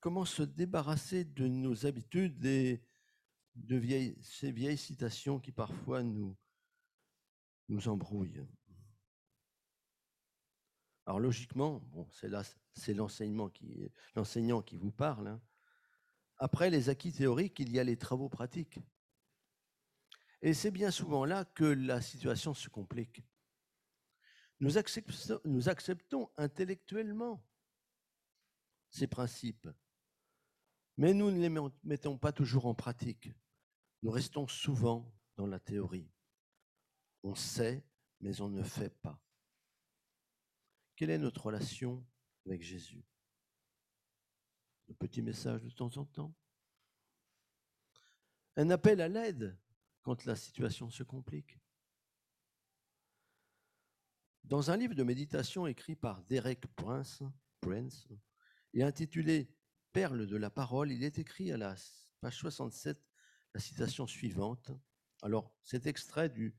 Comment 0.00 0.26
se 0.26 0.42
débarrasser 0.42 1.24
de 1.24 1.48
nos 1.48 1.86
habitudes 1.86 2.44
et 2.44 2.82
de 3.54 4.14
ces 4.20 4.52
vieilles 4.52 4.76
citations 4.76 5.40
qui 5.40 5.52
parfois 5.52 6.02
nous, 6.02 6.36
embrouillent? 7.86 8.46
Alors 11.06 11.20
logiquement, 11.20 11.80
bon, 11.80 12.06
c'est 12.10 12.94
l'enseignant 12.94 13.48
qui 13.48 14.76
vous 14.76 14.92
parle. 14.92 15.28
Hein. 15.28 15.40
Après 16.36 16.68
les 16.68 16.90
acquis 16.90 17.12
théoriques, 17.12 17.58
il 17.60 17.72
y 17.72 17.80
a 17.80 17.84
les 17.84 17.96
travaux 17.96 18.28
pratiques. 18.28 18.80
Et 20.42 20.54
c'est 20.54 20.70
bien 20.70 20.90
souvent 20.90 21.24
là 21.24 21.44
que 21.44 21.64
la 21.64 22.00
situation 22.00 22.54
se 22.54 22.68
complique. 22.68 23.22
Nous 24.60 24.78
acceptons, 24.78 26.30
intellectuellement 26.36 27.44
ces 28.88 29.06
principes, 29.06 29.68
mais 30.96 31.12
nous 31.12 31.30
ne 31.30 31.38
les 31.38 31.50
mettons 31.82 32.16
pas 32.16 32.32
toujours 32.32 32.66
en 32.66 32.74
pratique. 32.74 33.30
Nous 34.02 34.10
restons 34.10 34.46
souvent 34.46 35.12
dans 35.36 35.46
la 35.46 35.60
théorie. 35.60 36.10
On 37.22 37.34
sait, 37.34 37.84
mais 38.20 38.40
on 38.40 38.48
ne 38.48 38.62
fait 38.62 38.94
pas. 39.02 39.20
Quelle 40.94 41.10
est 41.10 41.18
notre 41.18 41.44
relation 41.46 42.06
avec 42.46 42.62
Jésus? 42.62 43.04
Un 44.88 44.94
petit 44.94 45.20
message 45.20 45.62
de 45.62 45.70
temps 45.70 45.94
en 45.98 46.06
temps? 46.06 46.34
Un 48.56 48.70
appel 48.70 49.00
à 49.02 49.08
l'aide? 49.08 49.58
Quand 50.06 50.24
la 50.24 50.36
situation 50.36 50.88
se 50.88 51.02
complique 51.02 51.58
Dans 54.44 54.70
un 54.70 54.76
livre 54.76 54.94
de 54.94 55.02
méditation 55.02 55.66
écrit 55.66 55.96
par 55.96 56.22
Derek 56.22 56.64
Prince, 56.76 57.24
et 58.72 58.84
intitulé 58.84 59.52
Perles 59.92 60.28
de 60.28 60.36
la 60.36 60.48
parole, 60.48 60.92
il 60.92 61.02
est 61.02 61.18
écrit 61.18 61.50
à 61.50 61.56
la 61.56 61.74
page 62.20 62.36
67 62.36 63.04
la 63.52 63.60
citation 63.60 64.06
suivante. 64.06 64.70
Alors, 65.22 65.52
c'est 65.64 65.86
extrait 65.86 66.28
du, 66.28 66.54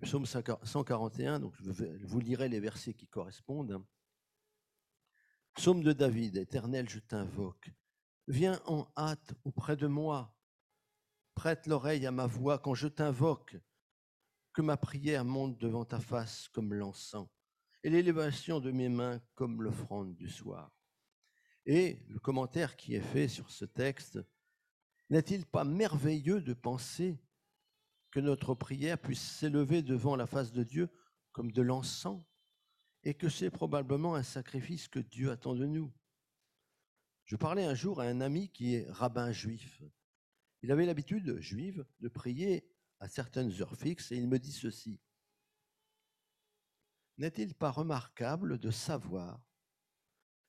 psaume 0.00 0.24
141, 0.24 1.40
donc 1.40 1.54
je 1.60 2.06
vous 2.06 2.20
lirai 2.20 2.48
les 2.48 2.60
versets 2.60 2.94
qui 2.94 3.06
correspondent. 3.06 3.84
Psaume 5.52 5.82
de 5.82 5.92
David, 5.92 6.38
Éternel, 6.38 6.88
je 6.88 7.00
t'invoque. 7.00 7.70
Viens 8.28 8.62
en 8.64 8.90
hâte 8.96 9.34
auprès 9.44 9.76
de 9.76 9.86
moi. 9.86 10.34
Prête 11.42 11.66
l'oreille 11.66 12.06
à 12.06 12.12
ma 12.12 12.26
voix 12.26 12.60
quand 12.60 12.74
je 12.74 12.86
t'invoque. 12.86 13.56
Que 14.52 14.62
ma 14.62 14.76
prière 14.76 15.24
monte 15.24 15.58
devant 15.58 15.84
ta 15.84 15.98
face 15.98 16.46
comme 16.50 16.72
l'encens 16.72 17.26
et 17.82 17.90
l'élévation 17.90 18.60
de 18.60 18.70
mes 18.70 18.88
mains 18.88 19.20
comme 19.34 19.60
l'offrande 19.60 20.14
du 20.14 20.28
soir. 20.28 20.70
Et 21.66 21.98
le 22.06 22.20
commentaire 22.20 22.76
qui 22.76 22.94
est 22.94 23.00
fait 23.00 23.26
sur 23.26 23.50
ce 23.50 23.64
texte, 23.64 24.20
n'est-il 25.10 25.44
pas 25.44 25.64
merveilleux 25.64 26.40
de 26.40 26.54
penser 26.54 27.18
que 28.12 28.20
notre 28.20 28.54
prière 28.54 28.96
puisse 28.96 29.20
s'élever 29.20 29.82
devant 29.82 30.14
la 30.14 30.28
face 30.28 30.52
de 30.52 30.62
Dieu 30.62 30.90
comme 31.32 31.50
de 31.50 31.62
l'encens 31.62 32.22
et 33.02 33.14
que 33.14 33.28
c'est 33.28 33.50
probablement 33.50 34.14
un 34.14 34.22
sacrifice 34.22 34.86
que 34.86 35.00
Dieu 35.00 35.32
attend 35.32 35.56
de 35.56 35.66
nous? 35.66 35.92
Je 37.24 37.34
parlais 37.34 37.64
un 37.64 37.74
jour 37.74 38.00
à 38.00 38.04
un 38.04 38.20
ami 38.20 38.48
qui 38.48 38.76
est 38.76 38.88
rabbin 38.92 39.32
juif. 39.32 39.82
Il 40.62 40.70
avait 40.70 40.86
l'habitude, 40.86 41.38
juive, 41.40 41.84
de 42.00 42.08
prier 42.08 42.68
à 43.00 43.08
certaines 43.08 43.50
heures 43.60 43.76
fixes 43.76 44.12
et 44.12 44.16
il 44.16 44.28
me 44.28 44.38
dit 44.38 44.52
ceci. 44.52 45.00
N'est-il 47.18 47.54
pas 47.54 47.70
remarquable 47.70 48.58
de 48.58 48.70
savoir 48.70 49.42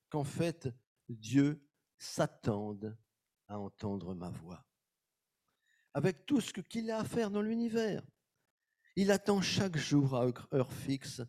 qu'en 0.08 0.24
fait, 0.24 0.68
Dieu 1.08 1.68
s'attende 1.98 2.96
à 3.48 3.58
entendre 3.58 4.14
ma 4.14 4.30
voix? 4.30 4.64
Avec 5.92 6.26
tout 6.26 6.40
ce 6.40 6.52
qu'il 6.52 6.90
a 6.90 6.98
à 6.98 7.04
faire 7.04 7.30
dans 7.30 7.42
l'univers, 7.42 8.04
il 8.96 9.10
attend 9.10 9.40
chaque 9.40 9.76
jour 9.76 10.14
à 10.14 10.26
heure 10.52 10.72
fixe 10.72 11.22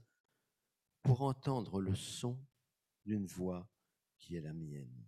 pour 1.01 1.21
entendre 1.21 1.81
le 1.81 1.95
son 1.95 2.39
d'une 3.03 3.25
voix 3.25 3.67
qui 4.17 4.35
est 4.35 4.41
la 4.41 4.53
mienne. 4.53 5.07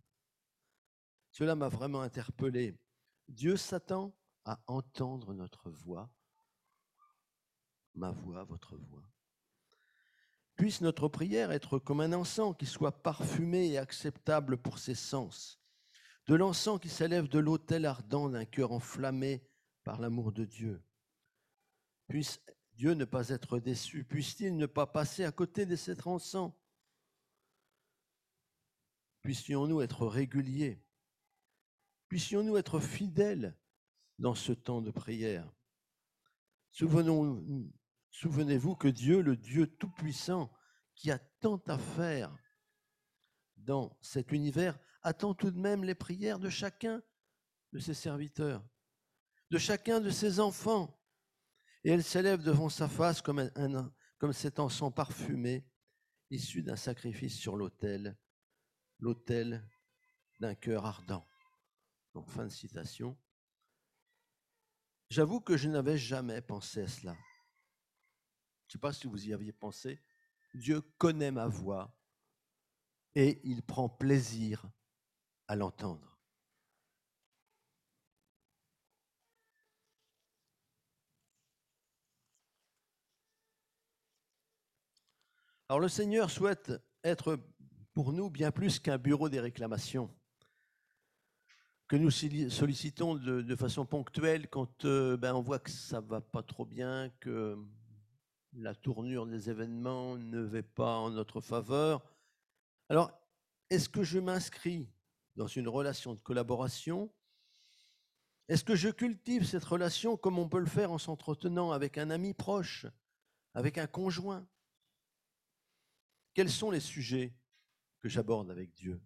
Cela 1.32 1.56
m'a 1.56 1.70
vraiment 1.70 2.02
interpellé. 2.02 2.80
Dieu 3.28 3.58
s'attend 3.58 4.16
à 4.46 4.62
entendre 4.68 5.34
notre 5.34 5.70
voix, 5.70 6.10
ma 7.94 8.12
voix, 8.12 8.44
votre 8.44 8.78
voix. 8.78 9.10
Puisse 10.56 10.82
notre 10.82 11.08
prière 11.08 11.52
être 11.52 11.78
comme 11.78 12.02
un 12.02 12.14
encens 12.14 12.56
qui 12.58 12.66
soit 12.66 13.04
parfumé 13.04 13.68
et 13.68 13.78
acceptable 13.78 14.58
pour 14.58 14.80
ses 14.80 14.96
sens, 14.96 15.62
de 16.26 16.36
l'encens 16.36 16.80
qui 16.80 16.90
s'élève 16.90 17.28
de 17.28 17.40
l'autel 17.40 17.86
ardent 17.86 18.30
d'un 18.30 18.46
cœur 18.46 18.72
enflammé 18.72 19.48
par 19.84 20.00
l'amour 20.00 20.32
de 20.32 20.46
Dieu. 20.46 20.84
Puisse 22.08 22.42
Dieu 22.74 22.94
ne 22.94 23.06
pas 23.06 23.30
être 23.30 23.60
déçu, 23.60 24.04
puisse-t-il 24.04 24.56
ne 24.56 24.66
pas 24.66 24.86
passer 24.86 25.26
à 25.26 25.32
côté 25.32 25.66
de 25.66 25.76
cet 25.76 26.06
encens? 26.06 26.54
Puissions-nous 29.24 29.82
être 29.82 30.06
réguliers, 30.06 30.82
puissions-nous 32.08 32.58
être 32.58 32.80
fidèles 32.80 33.58
dans 34.20 34.36
ce 34.36 34.52
temps 34.52 34.82
de 34.82 34.92
prière. 34.92 35.52
Souvenez-vous 36.72 38.76
que 38.76 38.88
Dieu, 38.88 39.22
le 39.22 39.36
Dieu 39.36 39.68
Tout-Puissant, 39.68 40.52
qui 40.96 41.12
a 41.12 41.20
tant 41.20 41.62
à 41.68 41.78
faire 41.78 42.36
dans 43.56 43.98
cet 44.02 44.32
univers, 44.32 44.78
attend 45.02 45.34
tout 45.34 45.52
de 45.52 45.60
même 45.60 45.84
les 45.84 45.96
prières 45.96 46.40
de 46.40 46.50
chacun 46.50 47.02
de 47.74 47.80
ses 47.80 47.94
serviteurs, 47.94 48.64
de 49.52 49.58
chacun 49.58 50.00
de 50.00 50.10
ses 50.10 50.40
enfants. 50.40 51.00
Et 51.84 51.92
elle 51.92 52.04
s'élève 52.04 52.42
devant 52.42 52.70
sa 52.70 52.88
face 52.88 53.22
comme, 53.22 53.52
comme 54.18 54.34
cet 54.34 54.60
encens 54.60 54.94
parfumé, 54.94 55.68
issu 56.30 56.64
d'un 56.64 56.76
sacrifice 56.76 57.38
sur 57.38 57.56
l'autel, 57.56 58.18
l'autel 59.00 59.68
d'un 60.40 60.56
cœur 60.56 60.86
ardent. 60.86 61.26
Fin 62.24 62.46
de 62.46 62.52
citation. 62.52 63.18
J'avoue 65.10 65.40
que 65.40 65.56
je 65.56 65.70
n'avais 65.70 65.98
jamais 65.98 66.42
pensé 66.42 66.82
à 66.82 66.88
cela. 66.88 67.14
Je 68.68 68.70
ne 68.70 68.72
sais 68.74 68.80
pas 68.80 68.92
si 68.94 69.08
vous 69.08 69.28
y 69.28 69.34
aviez 69.34 69.54
pensé. 69.54 70.02
Dieu 70.54 70.82
connaît 70.98 71.32
ma 71.32 71.48
voix 71.48 71.96
et 73.16 73.40
il 73.44 73.64
prend 73.64 73.88
plaisir 73.88 74.70
à 75.48 75.56
l'entendre. 75.56 76.18
Alors 85.70 85.82
le 85.82 85.90
Seigneur 85.90 86.30
souhaite 86.30 86.72
être 87.04 87.40
pour 87.94 88.14
nous 88.14 88.30
bien 88.30 88.52
plus 88.52 88.80
qu'un 88.80 88.98
bureau 88.98 89.28
des 89.28 89.40
réclamations. 89.40 90.17
Que 91.88 91.96
nous 91.96 92.12
sollicitons 92.12 93.16
de, 93.16 93.56
façon 93.56 93.86
ponctuelle 93.86 94.50
quand 94.50 94.84
euh, 94.84 95.16
ben, 95.16 95.34
on 95.34 95.42
voit 95.42 95.60
que 95.60 95.72
ça 95.72 96.02
va 96.02 96.20
pas 96.20 96.44
trop 96.44 96.66
bien, 96.66 97.10
que 97.22 97.58
la 98.54 98.76
tournure 98.76 99.26
des 99.26 99.50
événements 99.50 100.18
ne 100.18 100.40
va 100.40 100.64
pas 100.64 100.98
en 100.98 101.12
notre 101.12 101.40
faveur. 101.40 102.04
Alors, 102.90 103.12
est-ce 103.70 103.88
que 103.88 104.04
je 104.04 104.20
m'inscris 104.20 104.90
dans 105.36 105.48
une 105.48 105.70
relation 105.70 106.14
de 106.14 106.20
collaboration? 106.20 107.10
Est-ce 108.50 108.64
que 108.64 108.76
je 108.76 108.90
cultive 108.90 109.46
cette 109.46 109.66
relation 109.66 110.18
comme 110.18 110.40
on 110.40 110.50
peut 110.50 110.60
le 110.60 110.66
faire 110.66 110.92
en 110.92 110.98
s'entretenant 110.98 111.72
avec 111.72 111.98
un 111.98 112.10
ami 112.10 112.34
proche, 112.34 112.86
avec 113.54 113.78
un 113.78 113.88
conjoint? 113.88 114.46
Quels 116.34 116.52
sont 116.52 116.72
les 116.72 116.80
sujets 116.82 117.34
que 118.02 118.10
j'aborde 118.10 118.52
avec 118.52 118.74
Dieu? 118.74 119.02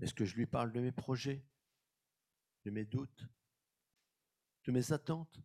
Est-ce 0.00 0.14
que 0.14 0.24
je 0.24 0.36
lui 0.36 0.46
parle 0.46 0.72
de 0.72 0.80
mes 0.80 0.92
projets? 0.92 1.42
De 2.66 2.70
mes 2.72 2.84
doutes, 2.84 3.24
de 4.64 4.72
mes 4.72 4.90
attentes 4.90 5.38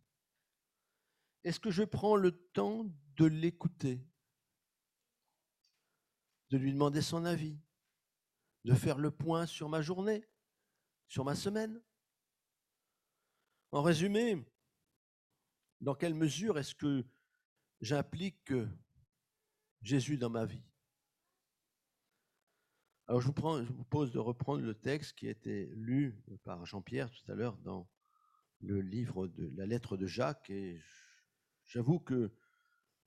Est-ce 1.44 1.60
que 1.60 1.70
je 1.70 1.84
prends 1.84 2.16
le 2.16 2.32
temps 2.32 2.84
de 3.14 3.26
l'écouter, 3.26 4.04
de 6.50 6.58
lui 6.58 6.72
demander 6.72 7.00
son 7.00 7.24
avis, 7.24 7.56
de 8.64 8.74
faire 8.74 8.98
le 8.98 9.12
point 9.12 9.46
sur 9.46 9.68
ma 9.68 9.82
journée, 9.82 10.28
sur 11.06 11.24
ma 11.24 11.36
semaine? 11.36 11.80
En 13.70 13.82
résumé, 13.82 14.44
dans 15.80 15.94
quelle 15.94 16.14
mesure 16.14 16.58
est-ce 16.58 16.74
que 16.74 17.06
j'implique 17.80 18.52
Jésus 19.80 20.18
dans 20.18 20.30
ma 20.30 20.44
vie? 20.44 20.71
Alors 23.08 23.20
je 23.20 23.26
vous, 23.26 23.32
propose 23.32 24.12
de 24.12 24.18
reprendre 24.18 24.62
le 24.62 24.74
texte 24.74 25.14
qui 25.18 25.26
a 25.26 25.30
été 25.30 25.66
lu 25.74 26.22
par 26.44 26.64
Jean-Pierre 26.64 27.10
tout 27.10 27.30
à 27.30 27.34
l'heure 27.34 27.56
dans 27.58 27.88
le 28.60 28.80
livre 28.80 29.26
de 29.26 29.50
la 29.56 29.66
lettre 29.66 29.96
de 29.96 30.06
Jacques 30.06 30.50
et 30.50 30.78
j'avoue 31.66 31.98
que 31.98 32.32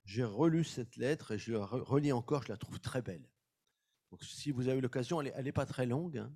j'ai 0.04 0.24
relu 0.24 0.64
cette 0.64 0.98
lettre 0.98 1.32
et 1.32 1.40
je 1.40 1.54
la 1.54 1.66
relis 1.66 2.12
encore, 2.12 2.44
je 2.44 2.50
la 2.50 2.58
trouve 2.58 2.80
très 2.80 3.02
belle. 3.02 3.28
Donc 4.12 4.24
si 4.24 4.52
vous 4.52 4.68
avez 4.68 4.82
l'occasion, 4.82 5.22
elle 5.22 5.44
n'est 5.44 5.52
pas 5.52 5.66
très 5.66 5.86
longue, 5.86 6.18
hein, 6.18 6.34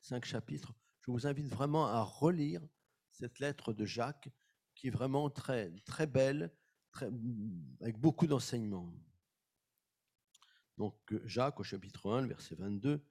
cinq 0.00 0.24
chapitres. 0.24 0.72
Je 1.00 1.10
vous 1.10 1.26
invite 1.26 1.46
vraiment 1.46 1.86
à 1.86 2.02
relire 2.02 2.66
cette 3.10 3.38
lettre 3.40 3.72
de 3.72 3.84
Jacques 3.84 4.30
qui 4.74 4.88
est 4.88 4.90
vraiment 4.90 5.28
très, 5.30 5.70
très 5.84 6.06
belle, 6.06 6.52
avec 7.80 7.98
beaucoup 7.98 8.26
d'enseignements. 8.26 8.92
Donc 10.76 10.94
Jacques 11.24 11.60
au 11.60 11.62
chapitre 11.62 12.10
1, 12.10 12.26
verset 12.26 12.54
22, 12.56 13.04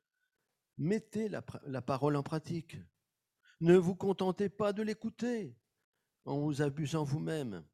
mettez 0.77 1.29
la, 1.29 1.41
parole 1.81 2.15
en 2.15 2.23
pratique. 2.23 2.77
Ne 3.61 3.75
vous 3.75 3.95
contentez 3.95 4.49
pas 4.49 4.73
de 4.73 4.83
l'écouter 4.83 5.57
en 6.25 6.39
vous 6.39 6.61
abusant 6.61 7.03
vous-même. 7.03 7.65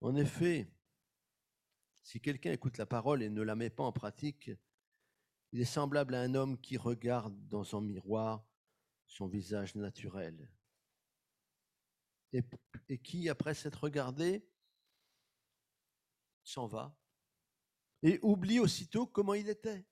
En 0.00 0.16
effet, 0.16 0.70
si 2.02 2.20
quelqu'un 2.20 2.52
écoute 2.52 2.78
la 2.78 2.86
parole 2.86 3.22
et 3.22 3.30
ne 3.30 3.42
la 3.42 3.54
met 3.54 3.70
pas 3.70 3.84
en 3.84 3.92
pratique, 3.92 4.50
il 5.52 5.60
est 5.60 5.64
semblable 5.64 6.14
à 6.14 6.20
un 6.20 6.34
homme 6.34 6.60
qui 6.60 6.76
regarde 6.76 7.34
dans 7.48 7.76
un 7.76 7.80
miroir 7.80 8.44
son 9.06 9.28
visage 9.28 9.74
naturel 9.74 10.48
et 12.88 12.98
qui, 12.98 13.28
après 13.28 13.54
s'être 13.54 13.84
regardé, 13.84 14.48
s'en 16.44 16.66
va 16.66 16.98
et 18.02 18.18
oublie 18.22 18.58
aussitôt 18.58 19.06
comment 19.06 19.34
il 19.34 19.48
était. 19.48 19.86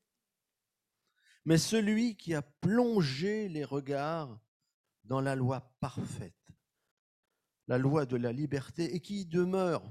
Mais 1.44 1.58
celui 1.58 2.16
qui 2.16 2.34
a 2.34 2.42
plongé 2.42 3.48
les 3.48 3.64
regards 3.64 4.40
dans 5.04 5.20
la 5.20 5.34
loi 5.34 5.60
parfaite, 5.80 6.34
la 7.66 7.78
loi 7.78 8.06
de 8.06 8.16
la 8.16 8.32
liberté, 8.32 8.94
et 8.94 9.00
qui 9.00 9.24
demeure, 9.26 9.82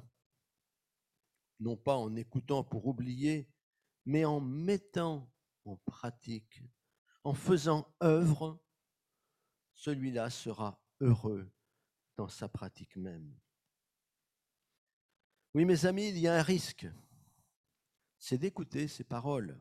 non 1.59 1.75
pas 1.75 1.95
en 1.95 2.15
écoutant 2.15 2.63
pour 2.63 2.87
oublier, 2.87 3.49
mais 4.05 4.25
en 4.25 4.39
mettant 4.39 5.31
en 5.65 5.77
pratique, 5.77 6.61
en 7.23 7.33
faisant 7.33 7.93
œuvre, 8.01 8.61
celui-là 9.73 10.29
sera 10.29 10.81
heureux 10.99 11.51
dans 12.17 12.27
sa 12.27 12.47
pratique 12.47 12.95
même. 12.95 13.33
Oui, 15.53 15.65
mes 15.65 15.85
amis, 15.85 16.09
il 16.09 16.17
y 16.19 16.27
a 16.27 16.35
un 16.35 16.43
risque 16.43 16.87
c'est 18.19 18.37
d'écouter 18.37 18.87
ces 18.87 19.05
paroles, 19.05 19.59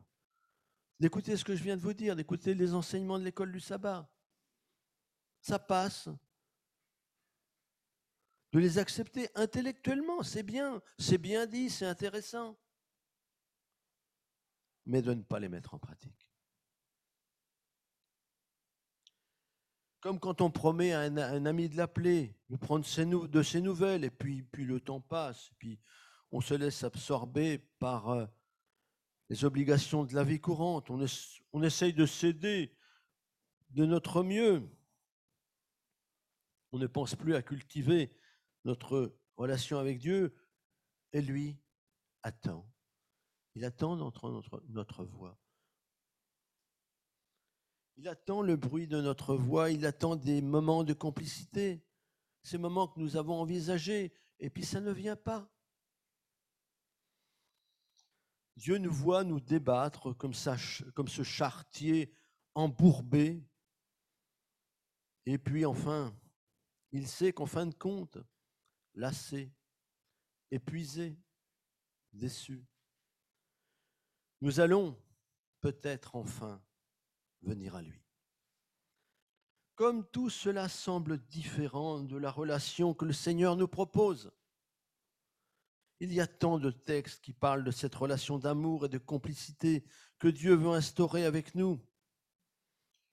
d'écouter 0.99 1.37
ce 1.37 1.45
que 1.45 1.55
je 1.55 1.63
viens 1.63 1.77
de 1.77 1.81
vous 1.81 1.93
dire, 1.93 2.15
d'écouter 2.15 2.53
les 2.53 2.73
enseignements 2.73 3.17
de 3.17 3.23
l'école 3.23 3.51
du 3.51 3.59
sabbat. 3.59 4.11
Ça 5.41 5.57
passe. 5.57 6.09
De 8.51 8.59
les 8.59 8.77
accepter 8.79 9.29
intellectuellement, 9.35 10.23
c'est 10.23 10.43
bien, 10.43 10.81
c'est 10.97 11.19
bien 11.19 11.45
dit, 11.45 11.69
c'est 11.69 11.85
intéressant. 11.85 12.57
Mais 14.85 15.01
de 15.01 15.13
ne 15.13 15.21
pas 15.21 15.39
les 15.39 15.49
mettre 15.49 15.75
en 15.75 15.79
pratique. 15.79 16.27
Comme 20.01 20.19
quand 20.19 20.41
on 20.41 20.49
promet 20.49 20.93
à 20.93 21.01
un, 21.01 21.45
ami 21.45 21.69
de 21.69 21.77
l'appeler, 21.77 22.35
de 22.49 22.55
prendre 22.55 22.85
de 23.27 23.43
ses 23.43 23.61
nouvelles, 23.61 24.03
et 24.03 24.09
puis, 24.09 24.43
puis 24.43 24.65
le 24.65 24.79
temps 24.79 25.01
passe, 25.01 25.51
puis 25.59 25.79
on 26.31 26.41
se 26.41 26.53
laisse 26.53 26.83
absorber 26.83 27.59
par 27.79 28.09
euh, 28.09 28.25
les 29.29 29.45
obligations 29.45 30.03
de 30.03 30.13
la 30.15 30.23
vie 30.23 30.39
courante. 30.39 30.89
On, 30.89 31.63
essaye 31.63 31.93
de 31.93 32.05
céder 32.05 32.75
de 33.69 33.85
notre 33.85 34.23
mieux. 34.23 34.67
On 36.71 36.79
ne 36.79 36.87
pense 36.87 37.15
plus 37.15 37.35
à 37.35 37.41
cultiver 37.41 38.11
notre 38.65 39.15
relation 39.37 39.77
avec 39.77 39.99
Dieu. 39.99 40.35
Et 41.13 41.21
lui 41.21 41.57
attend. 42.23 42.69
Il 43.55 43.65
attend 43.65 43.95
notre 43.95 45.03
voix. 45.05 45.37
Il 47.97 48.07
attend 48.07 48.41
le 48.41 48.55
bruit 48.55 48.87
de 48.87 49.01
notre 49.01 49.35
voix. 49.35 49.71
Il 49.71 49.85
attend 49.85 50.15
des 50.15 50.41
moments 50.41 50.83
de 50.83 50.93
complicité. 50.93 51.83
Ces 52.43 52.57
moments 52.57 52.87
que 52.87 52.99
nous 52.99 53.15
avons 53.15 53.41
envisagés. 53.41 54.13
Et 54.39 54.49
puis 54.49 54.63
ça 54.63 54.81
ne 54.81 54.91
vient 54.91 55.15
pas. 55.15 55.51
Dieu 58.59 58.77
nous 58.77 58.91
voit 58.91 59.23
nous 59.23 59.39
débattre 59.39 60.11
comme, 60.17 60.33
ce 60.33 61.23
chartier 61.23 62.13
embourbé. 62.55 63.41
Et 65.25 65.37
puis 65.37 65.65
enfin, 65.65 66.13
il 66.91 67.07
sait 67.07 67.31
qu'en 67.31 67.45
fin 67.45 67.67
de 67.67 67.73
compte, 67.73 68.17
lassé, 68.95 69.53
épuisé, 70.51 71.17
déçu, 72.11 72.67
nous 74.41 74.59
allons 74.59 75.01
peut-être 75.61 76.17
enfin 76.17 76.61
venir 77.41 77.75
à 77.75 77.81
lui. 77.81 78.03
Comme 79.75 80.05
tout 80.09 80.29
cela 80.29 80.67
semble 80.67 81.17
différent 81.27 82.01
de 82.01 82.17
la 82.17 82.29
relation 82.29 82.93
que 82.93 83.05
le 83.05 83.13
Seigneur 83.13 83.55
nous 83.55 83.69
propose, 83.69 84.33
il 85.99 86.13
y 86.13 86.21
a 86.21 86.27
tant 86.27 86.59
de 86.59 86.71
textes 86.71 87.21
qui 87.23 87.33
parlent 87.33 87.63
de 87.63 87.71
cette 87.71 87.95
relation 87.95 88.39
d'amour 88.39 88.85
et 88.85 88.89
de 88.89 88.97
complicité 88.97 89.83
que 90.17 90.27
Dieu 90.27 90.55
veut 90.55 90.69
instaurer 90.69 91.25
avec 91.25 91.55
nous, 91.55 91.79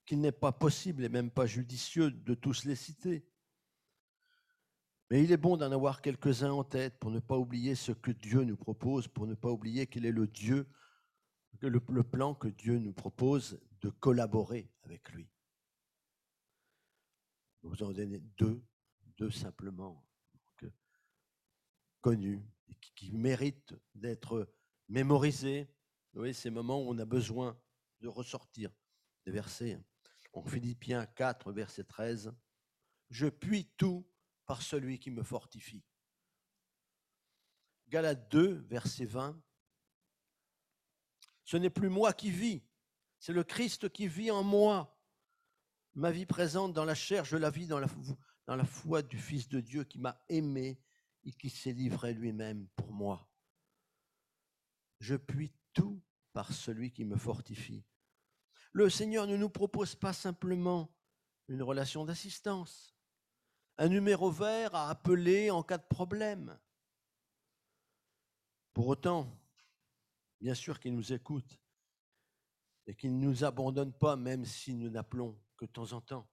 qu'il 0.05 0.21
n'est 0.21 0.31
pas 0.31 0.53
possible 0.53 1.03
et 1.03 1.09
même 1.09 1.29
pas 1.29 1.45
judicieux 1.45 2.11
de 2.11 2.33
tous 2.33 2.63
les 2.63 2.75
citer. 2.75 3.27
Mais 5.09 5.23
il 5.23 5.31
est 5.31 5.37
bon 5.37 5.57
d'en 5.57 5.71
avoir 5.71 6.01
quelques-uns 6.01 6.51
en 6.51 6.63
tête 6.63 6.97
pour 6.99 7.11
ne 7.11 7.19
pas 7.19 7.37
oublier 7.37 7.75
ce 7.75 7.91
que 7.91 8.11
Dieu 8.11 8.43
nous 8.43 8.57
propose, 8.57 9.07
pour 9.07 9.27
ne 9.27 9.35
pas 9.35 9.49
oublier 9.49 9.87
qu'il 9.87 10.05
est 10.05 10.11
le 10.11 10.27
Dieu, 10.27 10.67
le, 11.61 12.03
plan 12.03 12.35
que 12.35 12.49
Dieu 12.49 12.77
nous 12.77 12.93
propose 12.93 13.59
de 13.81 13.89
collaborer 13.89 14.69
avec 14.83 15.09
lui. 15.11 15.29
Nous 17.63 17.83
en 17.83 17.91
donner 17.91 18.19
deux, 18.37 18.61
deux 19.17 19.31
simplement, 19.31 20.03
connus, 22.01 22.41
qui 22.95 23.11
méritent 23.11 23.75
d'être 23.95 24.51
mémorisés. 24.87 25.69
Vous 26.13 26.21
voyez, 26.21 26.33
ces 26.33 26.49
moments 26.49 26.81
où 26.81 26.89
on 26.89 26.97
a 26.97 27.05
besoin 27.05 27.59
de 28.01 28.07
ressortir 28.07 28.71
des 29.25 29.31
versets. 29.31 29.79
En 30.33 30.43
Philippiens 30.43 31.05
4, 31.05 31.51
verset 31.51 31.83
13, 31.83 32.31
Je 33.09 33.27
puis 33.27 33.65
tout 33.77 34.07
par 34.45 34.61
celui 34.61 34.99
qui 34.99 35.09
me 35.09 35.23
fortifie. 35.23 35.83
Galates 37.87 38.29
2, 38.31 38.65
verset 38.69 39.05
20, 39.05 39.41
Ce 41.43 41.57
n'est 41.57 41.69
plus 41.69 41.89
moi 41.89 42.13
qui 42.13 42.29
vis, 42.29 42.63
c'est 43.19 43.33
le 43.33 43.43
Christ 43.43 43.89
qui 43.89 44.07
vit 44.07 44.31
en 44.31 44.43
moi. 44.43 44.95
Ma 45.95 46.11
vie 46.11 46.25
présente 46.25 46.73
dans 46.73 46.85
la 46.85 46.93
chair, 46.95 47.25
je 47.25 47.37
la 47.37 47.49
vis 47.49 47.67
dans 47.67 47.79
la, 47.79 47.87
dans 48.45 48.55
la 48.55 48.65
foi 48.65 49.01
du 49.01 49.17
Fils 49.17 49.49
de 49.49 49.59
Dieu 49.59 49.83
qui 49.83 49.99
m'a 49.99 50.21
aimé 50.29 50.79
et 51.27 51.33
qui 51.33 51.49
s'est 51.49 51.73
livré 51.73 52.13
lui-même 52.13 52.67
pour 52.77 52.93
moi. 52.93 53.29
Je 55.01 55.15
puis 55.15 55.53
tout 55.73 56.01
par 56.31 56.53
celui 56.53 56.89
qui 56.89 57.03
me 57.03 57.17
fortifie. 57.17 57.85
Le 58.71 58.89
Seigneur 58.89 59.27
ne 59.27 59.35
nous 59.35 59.49
propose 59.49 59.93
pas 59.93 60.13
simplement 60.13 60.95
une 61.49 61.61
relation 61.61 62.05
d'assistance, 62.05 62.95
un 63.77 63.89
numéro 63.89 64.31
vert 64.31 64.73
à 64.73 64.89
appeler 64.89 65.51
en 65.51 65.63
cas 65.63 65.77
de 65.77 65.87
problème. 65.87 66.57
Pour 68.73 68.87
autant, 68.87 69.37
bien 70.39 70.53
sûr 70.53 70.79
qu'il 70.79 70.95
nous 70.95 71.11
écoute 71.11 71.59
et 72.85 72.95
qu'il 72.95 73.19
ne 73.19 73.25
nous 73.25 73.43
abandonne 73.43 73.91
pas 73.91 74.15
même 74.15 74.45
si 74.45 74.73
nous 74.75 74.89
n'appelons 74.89 75.37
que 75.57 75.65
de 75.65 75.71
temps 75.71 75.91
en 75.91 75.99
temps. 75.99 76.29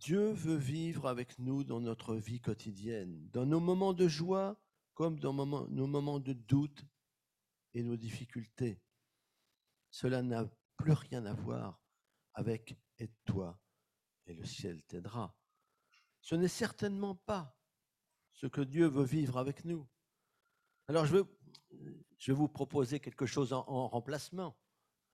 Dieu 0.00 0.32
veut 0.32 0.56
vivre 0.56 1.08
avec 1.08 1.38
nous 1.38 1.64
dans 1.64 1.80
notre 1.80 2.16
vie 2.16 2.40
quotidienne, 2.40 3.28
dans 3.30 3.46
nos 3.46 3.60
moments 3.60 3.94
de 3.94 4.08
joie 4.08 4.60
comme 4.94 5.18
dans 5.18 5.32
nos 5.34 5.86
moments 5.86 6.20
de 6.20 6.32
doute 6.32 6.84
et 7.74 7.82
nos 7.82 7.96
difficultés. 7.96 8.80
Cela 9.90 10.22
n'a 10.22 10.48
plus 10.76 10.92
rien 10.92 11.24
à 11.26 11.34
voir 11.34 11.82
avec 12.34 12.76
aide-toi 12.98 13.60
et 14.26 14.34
le 14.34 14.44
ciel 14.44 14.82
t'aidera. 14.84 15.36
Ce 16.20 16.34
n'est 16.34 16.48
certainement 16.48 17.14
pas 17.14 17.56
ce 18.32 18.46
que 18.46 18.60
Dieu 18.60 18.86
veut 18.86 19.04
vivre 19.04 19.38
avec 19.38 19.64
nous. 19.64 19.88
Alors 20.88 21.06
je, 21.06 21.18
je 22.18 22.32
vais 22.32 22.36
vous 22.36 22.48
proposer 22.48 23.00
quelque 23.00 23.26
chose 23.26 23.52
en, 23.52 23.88
remplacement, 23.88 24.56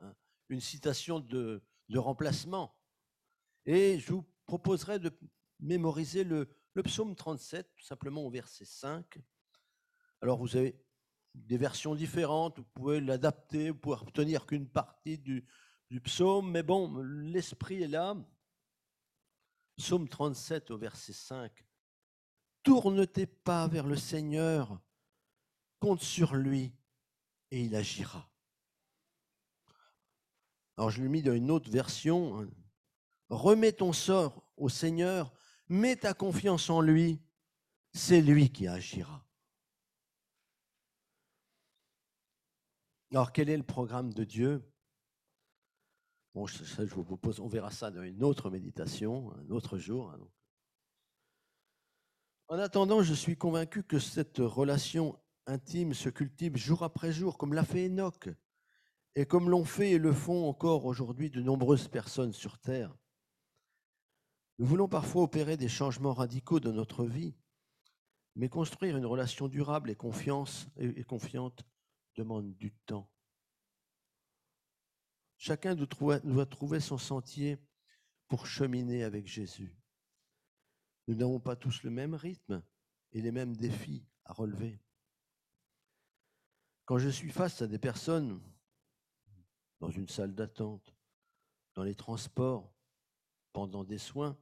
hein, 0.00 0.14
une 0.48 0.60
citation 0.60 1.20
de, 1.20 1.62
de, 1.88 1.98
remplacement. 1.98 2.76
Et 3.66 3.98
je 3.98 4.12
vous 4.12 4.22
proposerai 4.50 4.98
de 4.98 5.16
mémoriser 5.60 6.24
le, 6.24 6.48
psaume 6.82 7.14
37, 7.14 7.72
tout 7.76 7.84
simplement 7.84 8.26
au 8.26 8.30
verset 8.30 8.64
5. 8.64 9.20
Alors 10.20 10.38
vous 10.38 10.56
avez 10.56 10.74
des 11.36 11.56
versions 11.56 11.94
différentes, 11.94 12.58
vous 12.58 12.64
pouvez 12.74 13.00
l'adapter, 13.00 13.70
vous 13.70 13.78
pouvez 13.78 13.94
obtenir 14.00 14.46
qu'une 14.46 14.68
partie 14.68 15.18
du, 15.18 15.46
du 15.88 16.00
psaume, 16.00 16.50
mais 16.50 16.64
bon, 16.64 17.00
l'esprit 17.00 17.84
est 17.84 17.86
là. 17.86 18.16
Psaume 19.76 20.08
37 20.08 20.72
au 20.72 20.78
verset 20.78 21.12
5. 21.12 21.64
Tourne 22.64 23.06
tes 23.06 23.26
pas 23.26 23.68
vers 23.68 23.86
le 23.86 23.96
Seigneur, 23.96 24.80
compte 25.78 26.02
sur 26.02 26.34
lui 26.34 26.74
et 27.52 27.62
il 27.62 27.76
agira. 27.76 28.28
Alors 30.76 30.90
je 30.90 31.00
l'ai 31.00 31.08
mis 31.08 31.22
dans 31.22 31.34
une 31.34 31.52
autre 31.52 31.70
version. 31.70 32.50
Remets 33.30 33.72
ton 33.72 33.92
sort 33.92 34.44
au 34.56 34.68
Seigneur, 34.68 35.32
mets 35.68 35.96
ta 35.96 36.14
confiance 36.14 36.68
en 36.68 36.80
lui, 36.80 37.22
c'est 37.92 38.20
lui 38.20 38.50
qui 38.50 38.66
agira. 38.66 39.24
Alors 43.12 43.32
quel 43.32 43.48
est 43.48 43.56
le 43.56 43.62
programme 43.62 44.12
de 44.12 44.24
Dieu? 44.24 44.62
On 46.34 46.44
verra 47.48 47.70
ça 47.70 47.90
dans 47.90 48.02
une 48.02 48.22
autre 48.22 48.50
méditation, 48.50 49.32
un 49.36 49.50
autre 49.50 49.78
jour. 49.78 50.10
Hein, 50.10 50.20
en 52.48 52.58
attendant, 52.58 53.02
je 53.02 53.14
suis 53.14 53.36
convaincu 53.36 53.84
que 53.84 53.98
cette 53.98 54.38
relation 54.38 55.18
intime 55.46 55.94
se 55.94 56.08
cultive 56.08 56.56
jour 56.56 56.82
après 56.82 57.12
jour, 57.12 57.38
comme 57.38 57.54
l'a 57.54 57.64
fait 57.64 57.86
Enoch, 57.86 58.28
et 59.14 59.24
comme 59.26 59.50
l'ont 59.50 59.64
fait 59.64 59.92
et 59.92 59.98
le 59.98 60.12
font 60.12 60.48
encore 60.48 60.84
aujourd'hui 60.84 61.30
de 61.30 61.40
nombreuses 61.40 61.88
personnes 61.88 62.32
sur 62.32 62.58
Terre. 62.58 62.96
Nous 64.60 64.66
voulons 64.66 64.88
parfois 64.88 65.22
opérer 65.22 65.56
des 65.56 65.70
changements 65.70 66.12
radicaux 66.12 66.60
dans 66.60 66.74
notre 66.74 67.06
vie, 67.06 67.34
mais 68.36 68.50
construire 68.50 68.94
une 68.98 69.06
relation 69.06 69.48
durable 69.48 69.88
et, 69.88 69.96
et 69.96 71.04
confiante 71.04 71.64
demande 72.14 72.54
du 72.58 72.70
temps. 72.84 73.10
Chacun 75.38 75.74
doit 75.74 76.44
trouver 76.44 76.80
son 76.80 76.98
sentier 76.98 77.56
pour 78.28 78.46
cheminer 78.46 79.02
avec 79.02 79.26
Jésus. 79.26 79.74
Nous 81.08 81.14
n'avons 81.14 81.40
pas 81.40 81.56
tous 81.56 81.82
le 81.82 81.88
même 81.88 82.14
rythme 82.14 82.62
et 83.12 83.22
les 83.22 83.32
mêmes 83.32 83.56
défis 83.56 84.06
à 84.26 84.34
relever. 84.34 84.78
Quand 86.84 86.98
je 86.98 87.08
suis 87.08 87.32
face 87.32 87.62
à 87.62 87.66
des 87.66 87.78
personnes 87.78 88.42
dans 89.78 89.90
une 89.90 90.08
salle 90.08 90.34
d'attente, 90.34 90.94
dans 91.72 91.82
les 91.82 91.94
transports, 91.94 92.70
pendant 93.54 93.84
des 93.84 93.96
soins, 93.96 94.36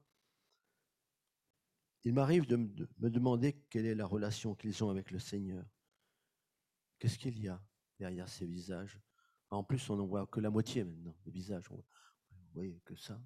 il 2.04 2.14
m'arrive 2.14 2.46
de 2.46 2.56
me 2.56 3.10
demander 3.10 3.54
quelle 3.70 3.86
est 3.86 3.94
la 3.94 4.06
relation 4.06 4.54
qu'ils 4.54 4.82
ont 4.84 4.90
avec 4.90 5.10
le 5.10 5.18
Seigneur. 5.18 5.64
Qu'est-ce 6.98 7.18
qu'il 7.18 7.38
y 7.38 7.48
a 7.48 7.62
derrière 7.98 8.28
ces 8.28 8.46
visages? 8.46 9.00
En 9.50 9.64
plus, 9.64 9.88
on 9.90 9.96
n'en 9.96 10.06
voit 10.06 10.26
que 10.26 10.40
la 10.40 10.50
moitié 10.50 10.84
maintenant, 10.84 11.16
le 11.24 11.32
visage. 11.32 11.68
Vous 11.70 11.84
voyez 12.54 12.80
que 12.84 12.94
ça? 12.96 13.20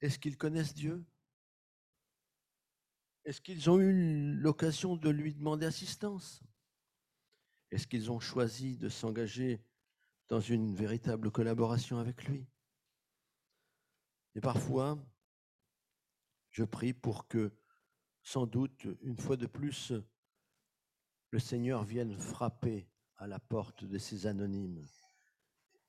Est-ce 0.00 0.18
qu'ils 0.18 0.36
connaissent 0.36 0.74
Dieu? 0.74 1.04
Est-ce 3.24 3.40
qu'ils 3.40 3.70
ont 3.70 3.78
eu 3.78 4.34
l'occasion 4.34 4.96
de 4.96 5.08
lui 5.08 5.34
demander 5.34 5.66
assistance? 5.66 6.42
Est-ce 7.70 7.86
qu'ils 7.86 8.10
ont 8.10 8.20
choisi 8.20 8.76
de 8.76 8.88
s'engager 8.88 9.64
dans 10.28 10.40
une 10.40 10.74
véritable 10.74 11.30
collaboration 11.30 11.98
avec 11.98 12.24
lui? 12.24 12.46
Et 14.34 14.40
parfois, 14.40 14.98
je 16.52 16.64
prie 16.64 16.92
pour 16.92 17.26
que, 17.26 17.52
sans 18.22 18.46
doute, 18.46 18.86
une 19.00 19.18
fois 19.18 19.36
de 19.36 19.46
plus, 19.46 19.92
le 21.30 21.38
Seigneur 21.38 21.82
vienne 21.82 22.16
frapper 22.16 22.88
à 23.16 23.26
la 23.26 23.40
porte 23.40 23.84
de 23.84 23.98
ces 23.98 24.26
anonymes 24.26 24.86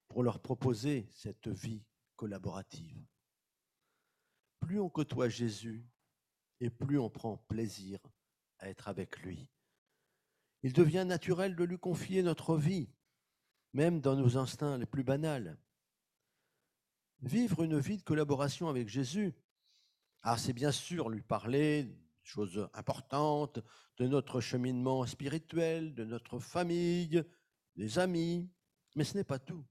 pour 0.07 0.23
leur 0.23 0.41
proposer 0.41 1.07
cette 1.11 1.49
vie 1.49 1.83
collaborative. 2.15 3.05
Plus 4.61 4.79
on 4.79 4.89
côtoie 4.89 5.29
Jésus 5.29 5.85
et 6.61 6.69
plus 6.69 6.97
on 6.97 7.09
prend 7.09 7.37
plaisir 7.37 7.99
à 8.59 8.69
être 8.69 8.87
avec 8.87 9.19
lui. 9.19 9.49
Il 10.61 10.71
devient 10.71 11.03
naturel 11.05 11.57
de 11.57 11.63
lui 11.65 11.77
confier 11.77 12.23
notre 12.23 12.55
vie, 12.55 12.89
même 13.73 13.99
dans 13.99 14.15
nos 14.15 14.37
instincts 14.37 14.77
les 14.77 14.85
plus 14.85 15.03
banals. 15.03 15.57
Vivre 17.21 17.63
une 17.63 17.79
vie 17.79 17.97
de 17.97 18.03
collaboration 18.03 18.69
avec 18.69 18.87
Jésus, 18.87 19.33
ah, 20.23 20.37
c'est 20.37 20.53
bien 20.53 20.71
sûr 20.71 21.09
lui 21.09 21.21
parler 21.21 21.93
choses 22.23 22.69
importantes 22.73 23.59
de 23.97 24.07
notre 24.07 24.39
cheminement 24.39 25.05
spirituel, 25.05 25.93
de 25.93 26.05
notre 26.05 26.39
famille, 26.39 27.23
des 27.75 27.99
amis, 27.99 28.49
mais 28.95 29.03
ce 29.03 29.17
n'est 29.17 29.23
pas 29.23 29.39
tout. 29.39 29.65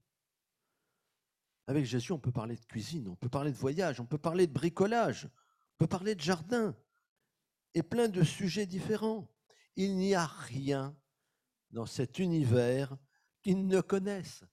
Avec 1.65 1.85
Jésus, 1.85 2.11
on 2.11 2.19
peut 2.19 2.31
parler 2.31 2.55
de 2.55 2.65
cuisine, 2.65 3.07
on 3.07 3.15
peut 3.15 3.29
parler 3.29 3.51
de 3.51 3.57
voyage, 3.57 3.99
on 3.99 4.05
peut 4.05 4.17
parler 4.17 4.47
de 4.47 4.53
bricolage, 4.53 5.25
on 5.25 5.77
peut 5.79 5.87
parler 5.87 6.13
de 6.13 6.21
jardin, 6.21 6.75
et 7.73 7.83
plein 7.83 8.07
de 8.07 8.23
sujets 8.23 8.65
différents. 8.65 9.27
Il 9.75 9.95
n'y 9.95 10.13
a 10.13 10.25
rien 10.25 10.95
dans 11.71 11.87
cet 11.87 12.19
univers 12.19 12.95
qu'ils 13.41 13.65
ne 13.65 13.81
connaissent. 13.81 14.43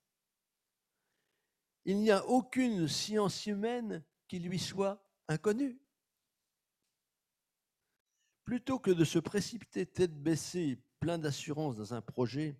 Il 1.84 1.98
n'y 1.98 2.10
a 2.10 2.24
aucune 2.26 2.88
science 2.88 3.46
humaine 3.46 4.02
qui 4.28 4.38
lui 4.38 4.58
soit 4.58 5.04
inconnue. 5.28 5.78
Plutôt 8.50 8.80
que 8.80 8.90
de 8.90 9.04
se 9.04 9.20
précipiter 9.20 9.86
tête 9.86 10.20
baissée, 10.20 10.82
plein 10.98 11.18
d'assurance 11.18 11.76
dans 11.76 11.94
un 11.94 12.00
projet, 12.00 12.58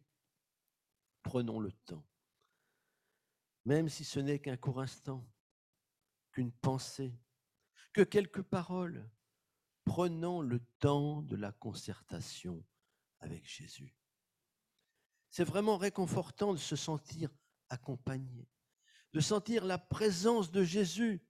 prenons 1.24 1.58
le 1.58 1.72
temps. 1.72 2.06
Même 3.64 3.88
si 3.88 4.04
ce 4.04 4.20
n'est 4.20 4.38
qu'un 4.38 4.56
court 4.56 4.80
instant, 4.80 5.28
qu'une 6.30 6.52
pensée, 6.52 7.12
que 7.92 8.02
quelques 8.02 8.42
paroles, 8.42 9.10
prenons 9.84 10.42
le 10.42 10.60
temps 10.78 11.22
de 11.22 11.34
la 11.34 11.50
concertation 11.50 12.64
avec 13.18 13.44
Jésus. 13.44 13.92
C'est 15.28 15.42
vraiment 15.42 15.76
réconfortant 15.76 16.52
de 16.52 16.58
se 16.58 16.76
sentir 16.76 17.30
accompagné, 17.68 18.48
de 19.12 19.18
sentir 19.18 19.64
la 19.64 19.78
présence 19.78 20.52
de 20.52 20.62
Jésus, 20.62 21.20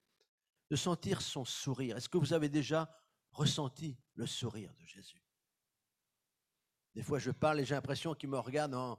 de 0.68 0.76
sentir 0.76 1.22
son 1.22 1.46
sourire. 1.46 1.96
Est-ce 1.96 2.10
que 2.10 2.18
vous 2.18 2.34
avez 2.34 2.50
déjà 2.50 2.94
ressenti 3.32 3.96
le 4.14 4.26
sourire 4.26 4.72
de 4.74 4.84
Jésus. 4.84 5.22
Des 6.94 7.02
fois, 7.02 7.18
je 7.18 7.30
parle 7.30 7.60
et 7.60 7.64
j'ai 7.64 7.74
l'impression 7.74 8.14
qu'il 8.14 8.28
me 8.28 8.38
regarde 8.38 8.74
en, 8.74 8.98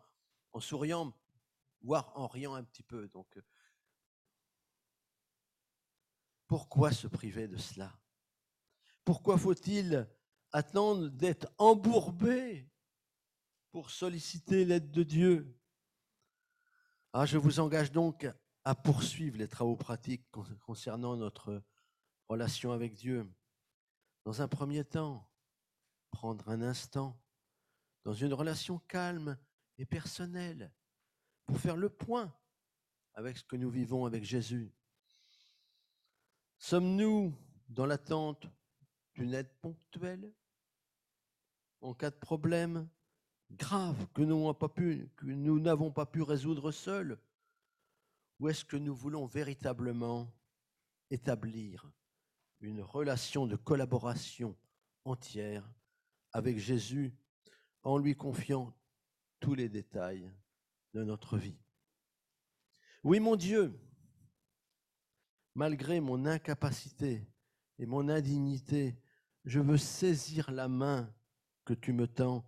souriant, 0.60 1.14
voire 1.82 2.12
en 2.18 2.28
riant 2.28 2.54
un 2.54 2.64
petit 2.64 2.84
peu. 2.84 3.08
Donc, 3.10 3.38
euh, 3.38 3.42
pourquoi 6.48 6.92
se 6.92 7.08
priver 7.08 7.48
de 7.48 7.58
cela? 7.58 7.98
Pourquoi 9.04 9.38
faut-il 9.38 10.08
attendre 10.52 11.10
d'être 11.10 11.52
embourbé 11.58 12.70
pour 13.72 13.90
solliciter 13.90 14.66
l'aide 14.66 14.92
de 14.92 15.04
Dieu? 15.04 15.58
Ah, 17.14 17.26
Je 17.26 17.38
vous 17.38 17.60
engage 17.60 17.92
donc 17.92 18.28
à 18.64 18.76
poursuivre 18.76 19.38
les 19.38 19.48
travaux 19.48 19.76
pratiques 19.76 20.30
concernant 20.62 21.18
notre 21.18 21.62
relation 22.30 22.72
avec 22.72 22.94
Dieu. 22.94 23.30
Dans 24.24 24.42
un 24.42 24.48
premier 24.48 24.84
temps, 24.86 25.28
prendre 26.12 26.50
un 26.50 26.62
instant 26.62 27.20
dans 28.04 28.14
une 28.14 28.34
relation 28.34 28.80
calme 28.88 29.38
et 29.78 29.86
personnelle 29.86 30.72
pour 31.46 31.60
faire 31.60 31.78
le 31.78 31.90
point 31.90 32.34
avec 33.14 33.38
ce 33.38 33.44
que 33.44 33.56
nous 33.56 33.70
vivons 33.70 34.06
avec 34.06 34.24
Jésus. 34.24 34.72
Sommes-nous 36.58 37.36
dans 37.70 37.86
l'attente 37.86 38.48
d'une 39.16 39.34
aide 39.34 39.52
ponctuelle 39.62 40.32
en 41.82 41.94
cas 41.94 42.12
de 42.12 42.16
problème 42.16 42.88
grave 43.50 44.08
que 44.14 44.22
nous 44.22 45.60
n'avons 45.60 45.92
pas 45.92 46.06
pu 46.06 46.22
résoudre 46.22 46.72
seuls 46.72 47.20
Ou 48.40 48.50
est-ce 48.50 48.64
que 48.64 48.78
nous 48.78 48.96
voulons 48.96 49.26
véritablement 49.26 50.32
établir 51.10 51.92
une 52.62 52.82
relation 52.82 53.48
de 53.48 53.56
collaboration 53.56 54.56
entière 55.06 55.68
avec 56.32 56.58
Jésus 56.58 57.14
en 57.84 57.98
lui 57.98 58.16
confiant 58.16 58.74
tous 59.40 59.56
les 59.56 59.70
détails 59.70 60.32
de 60.94 61.04
notre 61.04 61.38
vie. 61.38 61.58
Oui, 63.04 63.20
mon 63.20 63.36
Dieu, 63.36 63.80
malgré 65.56 66.00
mon 66.00 66.26
incapacité 66.26 67.28
et 67.80 67.86
mon 67.86 68.08
indignité, 68.10 68.96
je 69.44 69.60
veux 69.60 69.78
saisir 69.78 70.52
la 70.52 70.68
main 70.68 71.12
que 71.66 71.74
tu 71.74 71.94
me 71.94 72.08
tends 72.08 72.48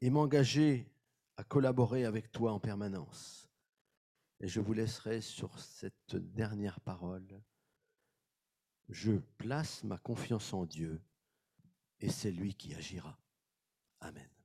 et 0.00 0.10
m'engager 0.10 0.88
à 1.36 1.42
collaborer 1.42 2.04
avec 2.04 2.30
toi 2.30 2.52
en 2.52 2.60
permanence. 2.60 3.50
Et 4.40 4.46
je 4.46 4.60
vous 4.60 4.72
laisserai 4.72 5.20
sur 5.20 5.58
cette 5.58 6.14
dernière 6.14 6.80
parole. 6.80 7.42
Je 8.88 9.12
place 9.38 9.82
ma 9.84 9.98
confiance 9.98 10.52
en 10.52 10.64
Dieu 10.64 11.00
et 12.00 12.08
c'est 12.08 12.30
lui 12.30 12.54
qui 12.54 12.74
agira. 12.74 13.18
Amen. 14.00 14.35